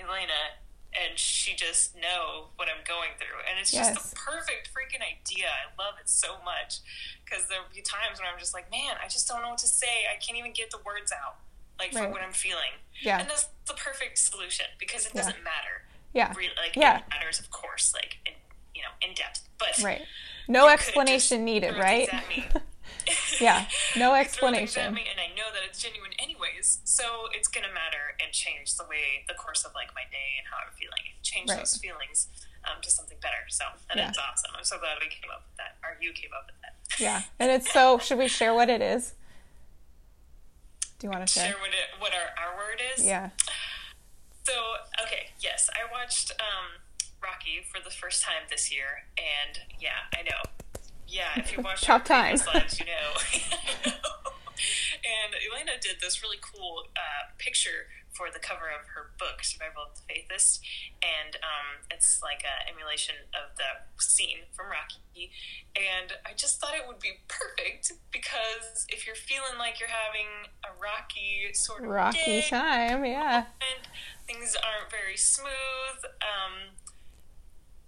Elena 0.00 0.56
and 0.96 1.18
she 1.18 1.54
just 1.54 1.94
know 1.94 2.48
what 2.56 2.68
I'm 2.68 2.80
going 2.88 3.12
through. 3.18 3.36
And 3.50 3.60
it's 3.60 3.74
yes. 3.74 3.92
just 3.92 4.10
the 4.10 4.16
perfect 4.16 4.70
freaking 4.72 5.04
idea. 5.04 5.44
I 5.52 5.68
love 5.76 6.00
it 6.00 6.08
so 6.08 6.40
much 6.42 6.80
because 7.22 7.48
there'll 7.48 7.68
be 7.68 7.82
times 7.82 8.18
when 8.18 8.26
I'm 8.32 8.38
just 8.38 8.54
like, 8.54 8.70
man, 8.70 8.96
I 9.02 9.08
just 9.08 9.28
don't 9.28 9.42
know 9.42 9.50
what 9.50 9.58
to 9.58 9.66
say. 9.66 10.08
I 10.08 10.16
can't 10.16 10.38
even 10.38 10.54
get 10.54 10.70
the 10.70 10.78
words 10.86 11.12
out, 11.12 11.36
like 11.78 11.92
right. 11.92 12.04
for 12.04 12.10
what 12.10 12.22
I'm 12.22 12.32
feeling. 12.32 12.80
Yeah. 13.02 13.20
And 13.20 13.28
that's 13.28 13.48
the 13.68 13.74
perfect 13.74 14.16
solution 14.16 14.66
because 14.78 15.04
it 15.04 15.12
doesn't 15.12 15.44
matter. 15.44 15.84
Yeah. 16.14 16.32
Really, 16.34 16.54
like 16.56 16.76
yeah. 16.76 16.98
it 16.98 17.04
matters, 17.10 17.40
of 17.40 17.50
course, 17.50 17.92
like 17.92 18.16
in, 18.24 18.32
you 18.74 18.80
know, 18.80 18.94
in 19.06 19.14
depth. 19.14 19.42
But 19.58 19.82
right. 19.84 20.02
No 20.48 20.68
explanation 20.68 21.44
needed, 21.44 21.76
right? 21.76 22.08
yeah. 23.40 23.66
No 23.96 24.14
explanation. 24.14 24.82
and 24.86 25.20
I 25.20 25.30
know 25.38 25.54
that 25.54 25.62
it's 25.64 25.80
genuine 25.80 26.10
anyways. 26.18 26.80
So 26.84 27.30
it's 27.32 27.46
gonna 27.48 27.72
matter 27.72 28.18
and 28.18 28.32
change 28.32 28.76
the 28.76 28.84
way 28.84 29.22
the 29.28 29.34
course 29.34 29.64
of 29.64 29.72
like 29.74 29.94
my 29.94 30.02
day 30.10 30.38
and 30.38 30.46
how 30.50 30.58
I'm 30.66 30.74
feeling. 30.74 31.14
Change 31.22 31.50
right. 31.50 31.58
those 31.58 31.76
feelings 31.78 32.28
um, 32.66 32.82
to 32.82 32.90
something 32.90 33.18
better. 33.22 33.46
So 33.48 33.64
and 33.90 33.98
yeah. 33.98 34.08
it's 34.08 34.18
awesome. 34.18 34.50
I'm 34.56 34.64
so 34.64 34.78
glad 34.78 34.98
we 35.00 35.08
came 35.08 35.30
up 35.30 35.44
with 35.46 35.56
that, 35.58 35.78
or 35.84 35.96
you 36.00 36.12
came 36.12 36.30
up 36.34 36.46
with 36.46 36.58
that. 36.62 36.74
Yeah, 36.98 37.22
and 37.38 37.50
it's 37.50 37.72
so. 37.76 37.98
Should 37.98 38.18
we 38.18 38.28
share 38.28 38.54
what 38.54 38.68
it 38.68 38.82
is? 38.82 39.14
Do 40.98 41.06
you 41.06 41.10
want 41.10 41.26
to 41.26 41.32
share? 41.32 41.46
Share 41.52 41.60
what 41.60 41.70
it, 41.70 42.00
what 42.00 42.12
our, 42.12 42.30
our 42.34 42.56
word 42.56 42.80
is? 42.96 43.04
Yeah. 43.04 43.30
So 44.44 44.52
okay, 45.02 45.30
yes, 45.40 45.70
I 45.72 45.90
watched 45.92 46.32
um, 46.40 46.82
Rocky 47.22 47.64
for 47.64 47.82
the 47.82 47.90
first 47.90 48.22
time 48.22 48.44
this 48.50 48.72
year, 48.72 49.08
and 49.16 49.60
yeah, 49.80 50.10
I 50.14 50.22
know. 50.22 50.63
Yeah, 51.08 51.28
if 51.36 51.56
you 51.56 51.62
watch 51.64 51.82
Top 51.82 52.04
time. 52.04 52.36
slides, 52.36 52.78
you 52.78 52.86
know. 52.90 53.20
and 55.04 55.34
Elena 55.34 55.72
did 55.80 55.96
this 56.00 56.22
really 56.22 56.38
cool 56.40 56.84
uh, 56.96 57.30
picture 57.38 57.88
for 58.12 58.28
the 58.32 58.38
cover 58.38 58.70
of 58.70 58.86
her 58.94 59.10
book, 59.18 59.42
Survival 59.42 59.82
of 59.90 59.98
the 59.98 60.02
Faithist, 60.06 60.60
and 61.02 61.34
um, 61.42 61.82
it's 61.90 62.22
like 62.22 62.44
an 62.44 62.72
emulation 62.72 63.16
of 63.34 63.56
the 63.58 63.82
scene 64.00 64.46
from 64.52 64.66
Rocky. 64.70 65.32
And 65.74 66.12
I 66.24 66.32
just 66.36 66.60
thought 66.60 66.74
it 66.74 66.86
would 66.86 67.00
be 67.00 67.24
perfect 67.26 67.92
because 68.12 68.86
if 68.88 69.04
you're 69.04 69.16
feeling 69.16 69.58
like 69.58 69.80
you're 69.80 69.88
having 69.88 70.46
a 70.62 70.70
rocky 70.80 71.50
sort 71.54 71.82
of 71.82 71.90
Rocky 71.90 72.18
day, 72.18 72.46
time, 72.48 73.04
yeah. 73.04 73.46
and 73.58 73.88
things 74.26 74.54
aren't 74.54 74.90
very 74.92 75.16
smooth, 75.16 75.98
um, 76.22 76.78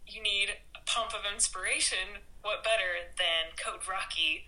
you 0.07 0.21
need 0.23 0.49
a 0.75 0.83
pump 0.91 1.13
of 1.15 1.21
inspiration. 1.33 2.23
What 2.47 2.63
better 2.63 3.11
than 3.19 3.51
Code 3.59 3.83
Rocky 3.91 4.47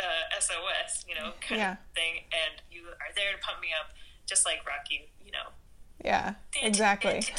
uh, 0.00 0.40
SOS, 0.40 1.04
you 1.08 1.14
know, 1.14 1.30
kind 1.40 1.60
Yeah. 1.60 1.72
of 1.72 1.78
thing? 1.94 2.14
And 2.32 2.60
you 2.70 2.82
are 2.88 3.12
there 3.14 3.30
to 3.32 3.38
pump 3.38 3.60
me 3.62 3.68
up, 3.80 3.92
just 4.26 4.44
like 4.44 4.66
Rocky, 4.66 5.08
you 5.24 5.30
know. 5.30 5.48
Yeah, 6.04 6.34
exactly. 6.62 7.22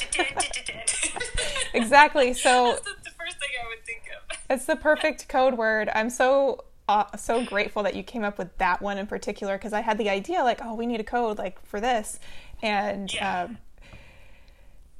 Exactly. 1.74 2.32
So 2.32 2.72
That's 2.84 3.04
the, 3.04 3.10
first 3.10 3.38
thing 3.38 3.48
I 3.62 3.68
would 3.68 3.84
think 3.84 4.02
of. 4.30 4.38
it's 4.50 4.64
the 4.64 4.76
perfect 4.76 5.28
code 5.28 5.54
word. 5.58 5.90
I'm 5.94 6.08
so 6.10 6.64
uh, 6.88 7.04
so 7.16 7.44
grateful 7.44 7.82
that 7.82 7.94
you 7.94 8.02
came 8.02 8.24
up 8.24 8.38
with 8.38 8.56
that 8.58 8.80
one 8.80 8.96
in 8.96 9.06
particular 9.06 9.58
because 9.58 9.74
I 9.74 9.82
had 9.82 9.98
the 9.98 10.08
idea 10.08 10.42
like, 10.42 10.60
oh, 10.64 10.74
we 10.74 10.86
need 10.86 11.00
a 11.00 11.04
code 11.04 11.36
like 11.38 11.60
for 11.66 11.78
this, 11.80 12.18
and 12.62 13.12
Yeah. 13.12 13.42
um, 13.42 13.58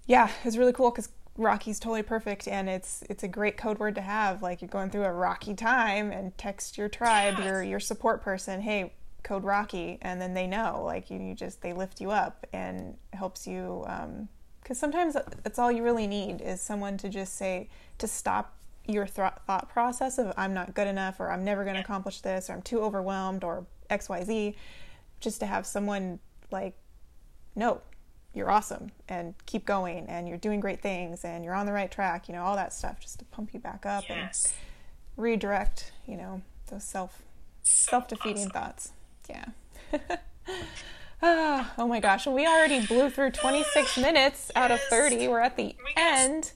yeah, 0.06 0.30
it's 0.44 0.56
really 0.56 0.72
cool 0.72 0.90
because 0.90 1.08
Rocky's 1.38 1.78
totally 1.78 2.02
perfect, 2.02 2.46
and 2.48 2.68
it's 2.68 3.02
it's 3.08 3.22
a 3.22 3.28
great 3.28 3.56
code 3.56 3.78
word 3.78 3.94
to 3.94 4.00
have. 4.02 4.42
Like 4.42 4.60
you're 4.60 4.68
going 4.68 4.90
through 4.90 5.04
a 5.04 5.12
rocky 5.12 5.54
time, 5.54 6.10
and 6.10 6.36
text 6.36 6.76
your 6.76 6.88
tribe, 6.88 7.34
Yes. 7.38 7.46
your 7.46 7.62
your 7.62 7.80
support 7.80 8.20
person, 8.22 8.60
hey, 8.60 8.92
code 9.22 9.44
Rocky, 9.44 9.98
and 10.02 10.20
then 10.20 10.34
they 10.34 10.46
know. 10.46 10.82
Like 10.84 11.10
you, 11.10 11.18
you 11.20 11.34
just 11.34 11.62
they 11.62 11.72
lift 11.72 12.00
you 12.00 12.10
up 12.10 12.46
and 12.52 12.96
helps 13.12 13.46
you. 13.46 13.84
Um, 13.86 14.28
because 14.62 14.78
sometimes 14.78 15.14
that's 15.42 15.58
all 15.58 15.72
you 15.72 15.82
really 15.82 16.06
need 16.06 16.42
is 16.42 16.60
someone 16.60 16.98
to 16.98 17.08
just 17.08 17.36
say 17.36 17.70
to 17.96 18.06
stop 18.06 18.54
your 18.86 19.06
th- 19.06 19.32
thought 19.46 19.68
process 19.70 20.18
of 20.18 20.32
I'm 20.36 20.52
not 20.52 20.74
good 20.74 20.86
enough 20.86 21.20
or 21.20 21.30
I'm 21.30 21.42
never 21.44 21.62
going 21.62 21.76
to 21.76 21.80
accomplish 21.80 22.20
this 22.20 22.50
or 22.50 22.54
I'm 22.54 22.62
too 22.62 22.80
overwhelmed 22.80 23.44
or 23.44 23.64
X 23.88 24.08
Y 24.10 24.24
Z. 24.24 24.56
Just 25.20 25.40
to 25.40 25.46
have 25.46 25.66
someone 25.66 26.18
like 26.50 26.74
no, 27.54 27.80
you're 28.38 28.50
awesome 28.50 28.90
and 29.08 29.34
keep 29.46 29.66
going 29.66 30.06
and 30.06 30.28
you're 30.28 30.38
doing 30.38 30.60
great 30.60 30.80
things 30.80 31.24
and 31.24 31.44
you're 31.44 31.54
on 31.54 31.66
the 31.66 31.72
right 31.72 31.90
track, 31.90 32.28
you 32.28 32.34
know, 32.34 32.42
all 32.42 32.56
that 32.56 32.72
stuff 32.72 33.00
just 33.00 33.18
to 33.18 33.24
pump 33.26 33.50
you 33.52 33.60
back 33.60 33.84
up 33.84 34.04
Yes. 34.08 34.46
and 34.46 34.54
redirect, 35.16 35.92
you 36.06 36.16
know, 36.16 36.40
those 36.70 36.84
self 36.84 37.22
So 37.62 37.90
self-defeating 37.90 38.42
awesome. 38.48 38.50
thoughts. 38.52 38.92
Yeah. 39.28 39.44
ah, 41.22 41.72
oh 41.78 41.86
my 41.88 42.00
gosh, 42.00 42.26
we 42.26 42.46
already 42.46 42.86
blew 42.86 43.10
through 43.10 43.32
26 43.32 43.98
minutes 43.98 44.50
out 44.54 44.70
of 44.70 44.80
30. 44.82 45.28
We're 45.28 45.40
at 45.40 45.56
the 45.56 45.74
end. 45.96 46.52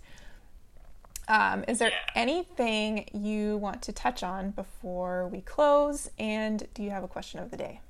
Um, 1.28 1.64
is 1.68 1.78
there 1.78 1.90
Yeah. 1.90 1.96
anything 2.14 3.08
you 3.12 3.56
want 3.56 3.82
to 3.82 3.92
touch 3.92 4.22
on 4.22 4.50
before 4.50 5.28
we 5.28 5.40
close? 5.40 6.10
And 6.18 6.66
do 6.74 6.82
you 6.82 6.90
have 6.90 7.04
a 7.04 7.08
question 7.08 7.40
of 7.40 7.50
the 7.50 7.56
day? 7.56 7.80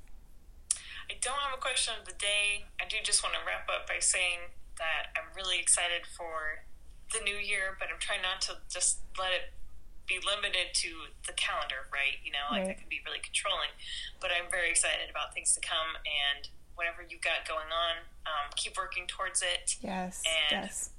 Don't 1.23 1.39
have 1.39 1.55
a 1.55 1.61
question 1.61 1.95
of 1.97 2.03
the 2.05 2.13
day. 2.19 2.67
I 2.81 2.85
do 2.85 2.97
just 3.01 3.23
want 3.23 3.31
to 3.35 3.41
wrap 3.47 3.69
up 3.71 3.87
by 3.87 4.03
saying 4.03 4.51
that 4.75 5.15
I'm 5.15 5.31
really 5.35 5.55
excited 5.57 6.03
for 6.03 6.67
the 7.15 7.23
new 7.23 7.39
year, 7.39 7.77
but 7.79 7.87
I'm 7.87 7.99
trying 7.99 8.21
not 8.21 8.41
to 8.51 8.59
just 8.67 8.99
let 9.17 9.31
it 9.31 9.55
be 10.03 10.19
limited 10.19 10.75
to 10.83 11.07
the 11.25 11.31
calendar, 11.33 11.87
right? 11.95 12.19
You 12.27 12.31
know, 12.35 12.43
like 12.51 12.67
Right. 12.67 12.67
that 12.75 12.77
can 12.83 12.89
be 12.89 12.99
really 13.07 13.19
controlling. 13.23 13.71
But 14.19 14.31
I'm 14.35 14.51
very 14.51 14.69
excited 14.69 15.09
about 15.09 15.33
things 15.33 15.55
to 15.55 15.61
come 15.61 15.95
and 16.03 16.49
whatever 16.75 17.05
you've 17.07 17.21
got 17.21 17.47
going 17.47 17.71
on, 17.71 17.97
um, 18.27 18.51
keep 18.57 18.75
working 18.75 19.07
towards 19.07 19.41
it. 19.41 19.77
Yes. 19.79 20.23
And- 20.27 20.65
yes. 20.67 20.89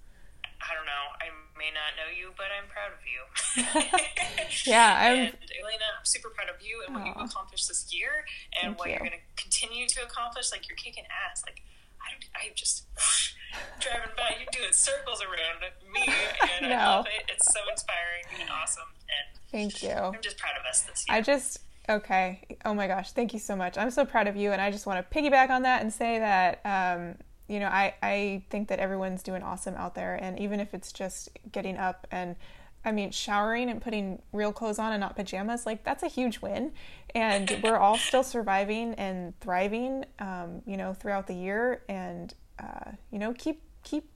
I 0.62 0.74
don't 0.74 0.86
know. 0.86 1.04
I 1.20 1.28
may 1.58 1.70
not 1.74 1.94
know 1.98 2.08
you, 2.10 2.32
but 2.36 2.46
I'm 2.54 2.66
proud 2.70 2.92
of 2.94 3.02
you. 3.06 3.20
Yeah, 4.64 4.94
I'm- 4.98 5.18
And 5.18 5.36
Elena, 5.60 5.86
I'm 5.98 6.04
super 6.04 6.30
proud 6.30 6.48
of 6.48 6.62
you 6.64 6.82
and 6.86 6.94
what 6.94 7.06
you've 7.06 7.16
accomplished 7.30 7.68
this 7.68 7.92
year, 7.94 8.24
and 8.62 8.72
Thank 8.74 8.78
what 8.78 8.88
you. 8.88 8.92
you're 8.94 9.00
going 9.06 9.12
to 9.18 9.42
continue 9.42 9.86
to 9.88 10.02
accomplish. 10.02 10.50
Like 10.52 10.68
you're 10.68 10.76
kicking 10.76 11.04
ass. 11.30 11.42
Like 11.46 11.62
I, 12.00 12.10
don't, 12.12 12.24
I 12.34 12.52
just 12.54 12.86
driving 13.80 14.10
by, 14.16 14.36
you're 14.40 14.48
doing 14.52 14.72
circles 14.72 15.20
around 15.22 15.60
me, 15.92 16.12
and 16.60 16.70
No. 16.70 16.76
I 16.76 16.96
love 16.96 17.06
it. 17.06 17.30
It's 17.30 17.52
so 17.52 17.60
inspiring 17.70 18.24
and 18.40 18.50
awesome, 18.50 18.88
and 19.08 19.38
Thank 19.50 19.82
you. 19.82 19.90
I'm 19.90 20.20
just 20.22 20.38
proud 20.38 20.54
of 20.58 20.64
us 20.68 20.80
this 20.82 21.04
year. 21.08 21.16
I 21.16 21.20
just 21.20 21.58
okay. 21.88 22.42
Oh 22.64 22.74
my 22.74 22.86
gosh, 22.86 23.12
thank 23.12 23.32
you 23.32 23.38
so 23.38 23.54
much. 23.54 23.76
I'm 23.78 23.90
so 23.90 24.04
proud 24.04 24.26
of 24.28 24.36
you, 24.36 24.52
and 24.52 24.60
I 24.62 24.70
just 24.70 24.86
want 24.86 24.98
to 25.08 25.16
piggyback 25.18 25.50
on 25.50 25.62
that 25.62 25.82
and 25.82 25.92
say 25.92 26.18
that 26.18 26.60
um, 26.64 27.16
you 27.48 27.60
know 27.60 27.66
I 27.66 27.94
I 28.02 28.42
think 28.50 28.68
that 28.68 28.78
everyone's 28.78 29.22
doing 29.22 29.42
awesome 29.42 29.74
out 29.74 29.94
there, 29.94 30.14
and 30.14 30.38
even 30.38 30.60
if 30.60 30.74
it's 30.74 30.92
just 30.92 31.30
getting 31.52 31.76
up 31.76 32.06
and 32.10 32.36
I 32.84 32.92
mean 32.92 33.10
showering 33.10 33.70
and 33.70 33.80
putting 33.80 34.22
real 34.32 34.52
clothes 34.52 34.78
on 34.78 34.92
and 34.92 35.00
not 35.00 35.16
pajamas, 35.16 35.66
like 35.66 35.84
that's 35.84 36.02
a 36.02 36.08
huge 36.08 36.40
win, 36.40 36.72
and 37.14 37.60
we're 37.62 37.78
all 37.78 37.96
still 37.98 38.22
surviving 38.22 38.94
and 38.94 39.38
thriving, 39.40 40.04
um, 40.18 40.62
you 40.66 40.76
know, 40.76 40.94
throughout 40.94 41.26
the 41.26 41.34
year, 41.34 41.82
and 41.88 42.34
uh, 42.58 42.92
you 43.10 43.18
know 43.18 43.32
keep 43.32 43.62
keep 43.82 44.10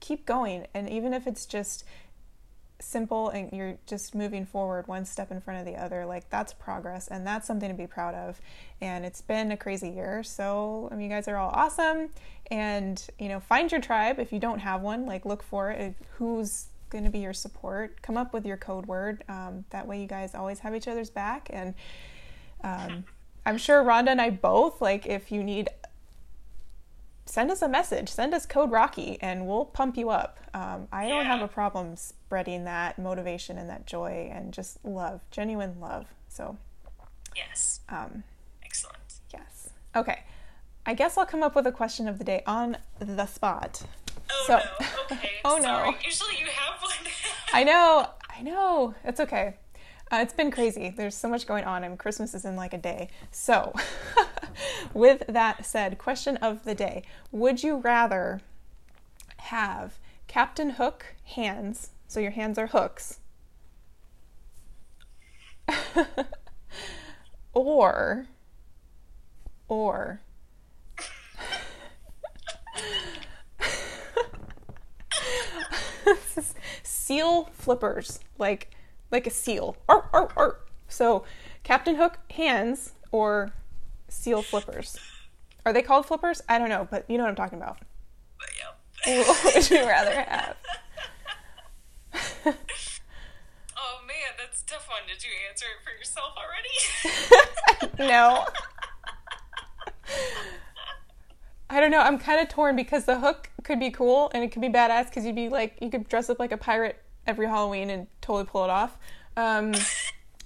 keep 0.00 0.26
going, 0.26 0.66
and 0.74 0.88
even 0.90 1.14
if 1.14 1.26
it's 1.26 1.46
just 1.46 1.84
simple 2.78 3.30
and 3.30 3.50
you're 3.52 3.78
just 3.86 4.14
moving 4.14 4.44
forward 4.44 4.86
one 4.86 5.04
step 5.04 5.30
in 5.30 5.40
front 5.40 5.60
of 5.60 5.66
the 5.66 5.80
other 5.80 6.04
like 6.04 6.28
that's 6.28 6.52
progress 6.52 7.08
and 7.08 7.26
that's 7.26 7.46
something 7.46 7.68
to 7.68 7.74
be 7.74 7.86
proud 7.86 8.14
of. 8.14 8.40
And 8.80 9.04
it's 9.04 9.22
been 9.22 9.50
a 9.52 9.56
crazy 9.56 9.90
year 9.90 10.22
so 10.22 10.88
I 10.90 10.94
mean, 10.94 11.10
you 11.10 11.16
guys 11.16 11.28
are 11.28 11.36
all 11.36 11.50
awesome. 11.50 12.10
And 12.50 13.04
you 13.18 13.28
know 13.28 13.40
find 13.40 13.70
your 13.70 13.80
tribe. 13.80 14.18
If 14.18 14.32
you 14.32 14.38
don't 14.38 14.58
have 14.58 14.82
one 14.82 15.06
like 15.06 15.24
look 15.24 15.42
for 15.42 15.70
it. 15.70 15.94
Who's 16.18 16.66
going 16.90 17.04
to 17.04 17.10
be 17.10 17.18
your 17.18 17.32
support? 17.32 18.00
Come 18.02 18.16
up 18.16 18.32
with 18.32 18.46
your 18.46 18.56
code 18.56 18.86
word 18.86 19.24
um, 19.28 19.64
that 19.70 19.86
way 19.86 20.00
you 20.00 20.06
guys 20.06 20.34
always 20.34 20.60
have 20.60 20.74
each 20.74 20.88
other's 20.88 21.10
back. 21.10 21.48
And 21.50 21.74
um, 22.62 23.04
i'm 23.44 23.58
sure 23.58 23.82
rhonda 23.82 24.08
and 24.08 24.20
i 24.20 24.30
both 24.30 24.80
like 24.80 25.06
if 25.06 25.30
you 25.30 25.42
need 25.42 25.68
send 27.26 27.50
us 27.50 27.60
a 27.62 27.68
message. 27.68 28.08
Send 28.08 28.32
us 28.34 28.46
code 28.46 28.70
rocky 28.70 29.18
and 29.20 29.46
we'll 29.46 29.64
pump 29.66 29.96
you 29.96 30.10
up. 30.10 30.38
Um, 30.54 30.88
i 30.90 31.06
don't 31.08 31.26
have 31.26 31.42
a 31.42 31.48
problem 31.48 31.96
spreading 31.96 32.64
that 32.64 32.98
motivation 32.98 33.58
and 33.58 33.68
that 33.68 33.86
joy 33.86 34.30
and 34.32 34.52
just 34.52 34.82
love 34.84 35.20
genuine 35.30 35.80
love. 35.80 36.06
So 36.28 36.56
yes, 37.34 37.80
um, 37.88 38.22
excellent. 38.64 38.98
yes. 39.32 39.70
Okay. 39.94 40.20
I 40.86 40.94
guess 40.94 41.18
i'll 41.18 41.26
come 41.26 41.42
up 41.42 41.54
with 41.56 41.66
a 41.66 41.72
question 41.72 42.08
of 42.08 42.18
the 42.18 42.24
day 42.24 42.42
on 42.46 42.78
the 42.98 43.26
spot. 43.26 43.82
Oh 44.30 44.44
So- 44.46 44.56
no. 44.58 44.86
Okay. 45.10 45.30
Oh, 45.44 45.58
no. 45.58 45.94
Usually 46.04 46.36
you 46.40 46.46
have 46.46 46.82
one. 46.82 47.12
i 47.52 47.62
know. 47.62 48.08
I 48.36 48.42
know. 48.42 48.94
It's 49.04 49.20
okay 49.20 49.54
uh, 50.12 50.18
it's 50.22 50.32
been 50.32 50.50
crazy. 50.50 50.92
There's 50.96 51.16
so 51.16 51.28
much 51.28 51.46
going 51.46 51.64
on 51.64 51.82
and 51.84 51.98
christmas 51.98 52.34
is 52.34 52.44
in 52.44 52.56
like 52.56 52.72
a 52.72 52.78
day. 52.78 53.08
So 53.30 53.74
with 54.94 55.24
that 55.28 55.66
said 55.66 55.98
question 55.98 56.36
of 56.38 56.64
the 56.64 56.74
day. 56.74 57.02
Would 57.32 57.62
you 57.62 57.76
rather 57.76 58.40
have 59.38 59.98
captain 60.28 60.70
hook 60.70 61.14
hands 61.24 61.90
so 62.06 62.20
your 62.20 62.30
hands 62.32 62.58
are 62.58 62.68
hooks 62.68 63.18
or 67.52 68.26
or 69.68 70.20
seal 76.84 77.48
flippers 77.52 78.20
like 78.38 78.70
like 79.10 79.26
a 79.26 79.30
seal 79.30 79.76
arr, 79.88 80.08
arr, 80.12 80.28
arr. 80.36 80.58
so 80.88 81.24
captain 81.62 81.96
hook 81.96 82.18
hands 82.32 82.92
or 83.12 83.52
seal 84.08 84.42
flippers 84.42 84.98
are 85.64 85.72
they 85.72 85.82
called 85.82 86.06
flippers 86.06 86.42
i 86.48 86.58
don't 86.58 86.68
know 86.68 86.86
but 86.90 87.04
you 87.08 87.16
know 87.16 87.24
what 87.24 87.30
i'm 87.30 87.36
talking 87.36 87.58
about 87.58 87.78
But, 88.38 88.48
yeah. 88.58 89.22
what 89.26 89.54
would 89.54 89.70
you 89.70 89.86
rather 89.86 90.12
have 90.12 90.56
Oh 93.78 93.98
man, 94.06 94.16
that's 94.38 94.62
a 94.62 94.66
tough 94.66 94.88
one. 94.88 95.00
Did 95.06 95.22
you 95.22 95.30
answer 95.50 95.66
it 95.66 95.84
for 95.84 95.90
yourself 95.92 96.32
already? 96.34 98.08
no 98.08 98.46
I 101.68 101.80
don't 101.80 101.90
know. 101.90 101.98
I'm 101.98 102.18
kind 102.18 102.40
of 102.40 102.48
torn 102.48 102.76
because 102.76 103.04
the 103.04 103.18
hook 103.18 103.50
could 103.64 103.80
be 103.80 103.90
cool 103.90 104.30
and 104.32 104.44
it 104.44 104.52
could 104.52 104.62
be 104.62 104.68
badass 104.68 105.06
because 105.06 105.26
you'd 105.26 105.34
be 105.34 105.48
like, 105.48 105.76
you 105.80 105.90
could 105.90 106.08
dress 106.08 106.30
up 106.30 106.38
like 106.38 106.52
a 106.52 106.56
pirate 106.56 107.02
every 107.26 107.46
Halloween 107.46 107.90
and 107.90 108.06
totally 108.20 108.44
pull 108.44 108.64
it 108.64 108.70
off. 108.70 108.96
Um, 109.36 109.72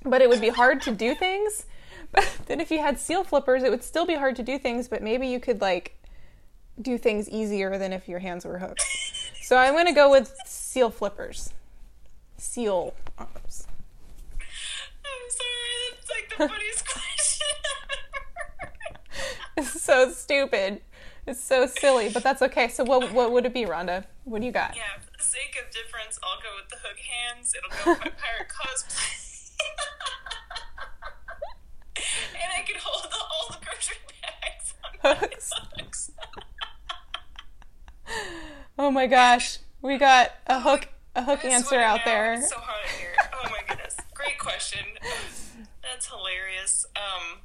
but 0.05 0.23
it 0.23 0.29
would 0.29 0.41
be 0.41 0.49
hard 0.49 0.83
to 0.83 0.91
do 0.93 1.15
things. 1.15 1.67
But 2.13 2.29
then 2.47 2.61
if 2.61 2.73
you 2.73 2.81
had 2.81 2.99
seal 2.99 3.23
flippers, 3.23 3.63
it 3.63 3.71
would 3.71 3.85
still 3.85 4.05
be 4.05 4.17
hard 4.17 4.35
to 4.35 4.43
do 4.43 4.59
things, 4.59 4.89
but 4.89 5.01
maybe 5.01 5.29
you 5.29 5.39
could 5.39 5.61
like 5.61 5.97
do 6.83 6.99
things 6.99 7.29
easier 7.29 7.79
than 7.79 7.93
if 7.93 8.09
your 8.09 8.19
hands 8.19 8.45
were 8.45 8.59
hooked. 8.59 8.83
So 9.43 9.57
I'm 9.57 9.75
gonna 9.75 9.95
go 9.95 10.11
with 10.11 10.35
seal 10.45 10.91
flippers. 10.91 11.53
Seal 12.37 12.95
arms. 13.17 13.69
I'm 15.05 15.31
sorry, 15.31 15.95
that's 15.95 16.11
like 16.11 16.29
the 16.31 16.49
funniest 16.49 16.89
question 16.93 17.47
ever. 18.63 18.73
It's 19.57 19.83
so 19.83 20.11
stupid. 20.11 20.81
It's 21.27 21.43
so 21.43 21.67
silly, 21.67 22.09
but 22.09 22.23
that's 22.23 22.43
okay. 22.43 22.69
So 22.69 22.85
what 22.85 23.13
what 23.13 23.33
would 23.33 23.47
it 23.47 23.55
be, 23.55 23.65
Rhonda? 23.65 24.05
What 24.25 24.41
do 24.41 24.47
you 24.47 24.53
got? 24.53 24.75
Yeah, 24.77 24.83
for 25.01 25.11
the 25.17 25.23
sake 25.23 25.57
of 25.63 25.71
difference, 25.71 26.19
I'll 26.23 26.41
go 26.43 26.49
with 26.61 26.69
the 26.71 26.77
hook 26.77 26.99
hands. 26.99 27.55
It'll 27.57 27.71
go 27.71 27.91
with 27.93 28.01
my 28.01 28.11
pirate 28.11 28.49
cosplay. 28.49 29.53
and 32.43 32.53
I 32.57 32.63
can 32.63 32.77
hold 32.81 33.05
the, 33.11 33.19
all 33.19 33.49
the 33.51 33.59
grocery 33.65 33.97
bags 34.23 34.75
on 34.85 34.91
my 35.05 35.15
Hooks. 35.15 35.53
hooks. 35.77 36.11
Oh 38.79 38.91
my 38.91 39.07
gosh, 39.07 39.59
we 39.83 39.99
got 39.99 40.33
a 40.47 40.61
hook 40.61 40.89
a 41.15 41.23
hook 41.23 41.45
answer 41.45 41.77
out 41.77 42.01
now, 42.01 42.05
there. 42.05 42.33
It's 42.35 42.49
so 42.51 42.57
hard 42.59 42.87
to 42.89 42.95
hear. 42.99 43.13
Oh 43.35 43.49
my 43.51 43.61
goodness. 43.69 43.97
Great 44.15 44.39
question. 44.39 44.81
That's 45.83 46.07
hilarious. 46.07 46.87
Um, 46.97 47.41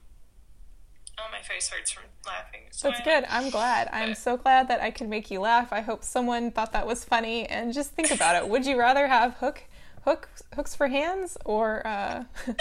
oh, 1.20 1.24
my 1.32 1.40
face 1.42 1.70
hurts 1.70 1.92
from 1.92 2.04
laughing. 2.26 2.62
So 2.72 2.90
That's 2.90 3.02
good. 3.02 3.26
I'm 3.30 3.50
glad. 3.50 3.90
I'm 3.92 4.16
so 4.16 4.38
glad 4.38 4.68
that 4.68 4.82
I 4.82 4.92
could 4.92 5.08
make 5.10 5.32
you 5.32 5.40
laugh. 5.40 5.72
I 5.72 5.82
hope 5.82 6.04
someone 6.04 6.52
thought 6.52 6.72
that 6.74 6.86
was 6.88 7.04
funny. 7.04 7.46
And 7.48 7.74
just 7.74 7.92
think 7.92 8.12
about 8.12 8.36
it. 8.36 8.50
Would 8.50 8.66
you 8.66 8.78
rather 8.78 9.08
have 9.08 9.36
hook, 9.36 9.64
hook, 10.04 10.30
hooks 10.56 10.76
for 10.76 10.88
hands 10.88 11.38
or 11.46 11.86
uh, 11.88 12.24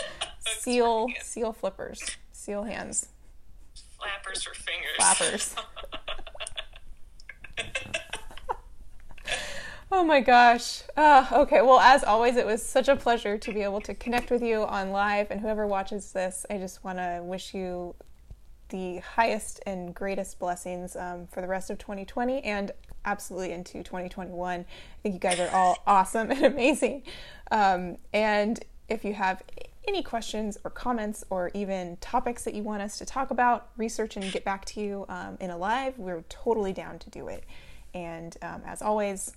seal, 0.47 1.09
seal 1.23 1.53
flippers, 1.53 2.01
seal 2.33 2.65
hands, 2.65 3.09
Flappers 3.99 4.43
for 4.43 4.55
fingers. 4.55 4.97
flappers? 4.97 5.55
Oh 9.93 10.03
my 10.03 10.21
gosh. 10.21 10.83
Uh, 10.97 11.25
okay, 11.33 11.63
well, 11.63 11.79
as 11.79 12.03
always, 12.03 12.37
it 12.37 12.45
was 12.45 12.61
such 12.65 12.89
a 12.89 12.97
pleasure 12.97 13.39
to 13.39 13.53
be 13.53 13.63
able 13.63 13.81
to 13.83 13.95
connect 13.95 14.29
with 14.29 14.43
you 14.43 14.65
on 14.65 14.91
live. 14.91 15.31
And 15.31 15.41
whoever 15.41 15.69
watches 15.69 16.11
this, 16.11 16.45
I 16.51 16.59
just 16.59 16.83
want 16.83 16.99
to 16.99 17.21
wish 17.23 17.55
you 17.55 17.95
the 18.75 18.99
highest 18.99 19.61
and 19.67 19.95
greatest 19.95 20.41
blessings 20.41 20.97
um, 20.97 21.29
for 21.29 21.41
the 21.41 21.47
rest 21.47 21.71
of 21.71 21.79
2020 21.79 22.43
and 22.43 22.73
absolutely 23.05 23.53
into 23.53 23.85
2021. 23.85 24.61
I 24.61 24.65
think 25.01 25.15
you 25.15 25.21
guys 25.21 25.39
are 25.39 25.49
all 25.51 25.79
awesome 25.87 26.33
and 26.33 26.45
amazing. 26.53 27.05
Um, 27.53 27.99
and 28.13 28.59
if 28.89 29.05
you 29.05 29.15
have 29.15 29.45
any 29.87 30.03
questions 30.03 30.59
or 30.65 30.73
comments 30.73 31.23
or 31.31 31.53
even 31.55 31.99
topics 31.99 32.43
that 32.43 32.55
you 32.55 32.65
want 32.65 32.83
us 32.83 32.99
to 32.99 33.07
talk 33.07 33.31
about, 33.31 33.69
research, 33.77 34.17
and 34.17 34.33
get 34.33 34.45
back 34.45 34.65
to 34.65 34.81
you 34.81 35.07
um, 35.09 35.37
in 35.39 35.51
a 35.51 35.57
live, 35.57 35.97
we're 35.97 36.25
totally 36.29 36.73
down 36.73 36.99
to 36.99 37.11
do 37.11 37.29
it. 37.29 37.45
And 37.95 38.37
um, 38.43 38.63
as 38.67 38.83
always, 38.83 39.37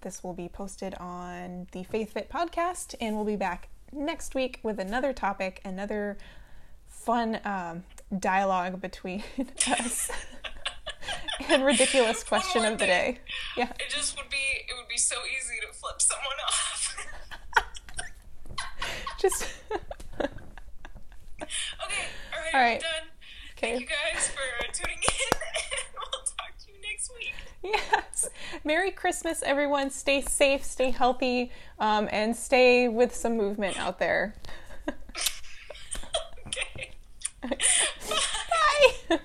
this 0.00 0.22
will 0.22 0.34
be 0.34 0.48
posted 0.48 0.94
on 1.00 1.66
the 1.72 1.82
Faith 1.82 2.12
Fit 2.12 2.30
podcast, 2.30 2.94
and 3.00 3.16
we'll 3.16 3.24
be 3.24 3.34
back 3.34 3.68
next 3.90 4.36
week 4.36 4.60
with 4.62 4.78
another 4.78 5.12
topic, 5.12 5.60
another 5.64 6.18
fun 7.04 7.40
um, 7.44 7.84
dialogue 8.18 8.80
between 8.80 9.22
us, 9.80 10.10
and 11.48 11.64
ridiculous 11.64 12.22
question 12.22 12.64
of 12.64 12.78
the 12.78 12.86
day. 12.86 13.18
Yeah, 13.56 13.68
It 13.78 13.90
just 13.90 14.16
would 14.16 14.28
be 14.30 14.36
it 14.36 14.74
would 14.76 14.88
be 14.88 14.98
so 14.98 15.16
easy 15.26 15.54
to 15.66 15.72
flip 15.76 16.00
someone 16.00 16.36
off. 16.48 17.06
just 19.20 19.46
okay, 20.20 20.28
all 22.34 22.40
right, 22.52 22.54
All 22.54 22.60
I'm 22.60 22.78
done. 22.78 23.08
Okay. 23.56 23.70
Thank 23.76 23.80
you 23.82 23.86
guys 23.86 24.28
for 24.28 24.72
tuning 24.72 24.98
in, 24.98 25.38
and 25.38 25.94
we'll 25.94 26.22
talk 26.24 26.52
to 26.64 26.72
you 26.72 26.78
next 26.82 27.10
week. 27.14 27.34
yes. 27.62 28.28
Merry 28.64 28.90
Christmas, 28.90 29.42
everyone. 29.42 29.90
Stay 29.90 30.22
safe, 30.22 30.64
stay 30.64 30.90
healthy, 30.90 31.50
um, 31.78 32.08
and 32.10 32.34
stay 32.34 32.88
with 32.88 33.14
some 33.14 33.36
movement 33.36 33.78
out 33.78 33.98
there. 33.98 34.34
Bye. 37.42 39.20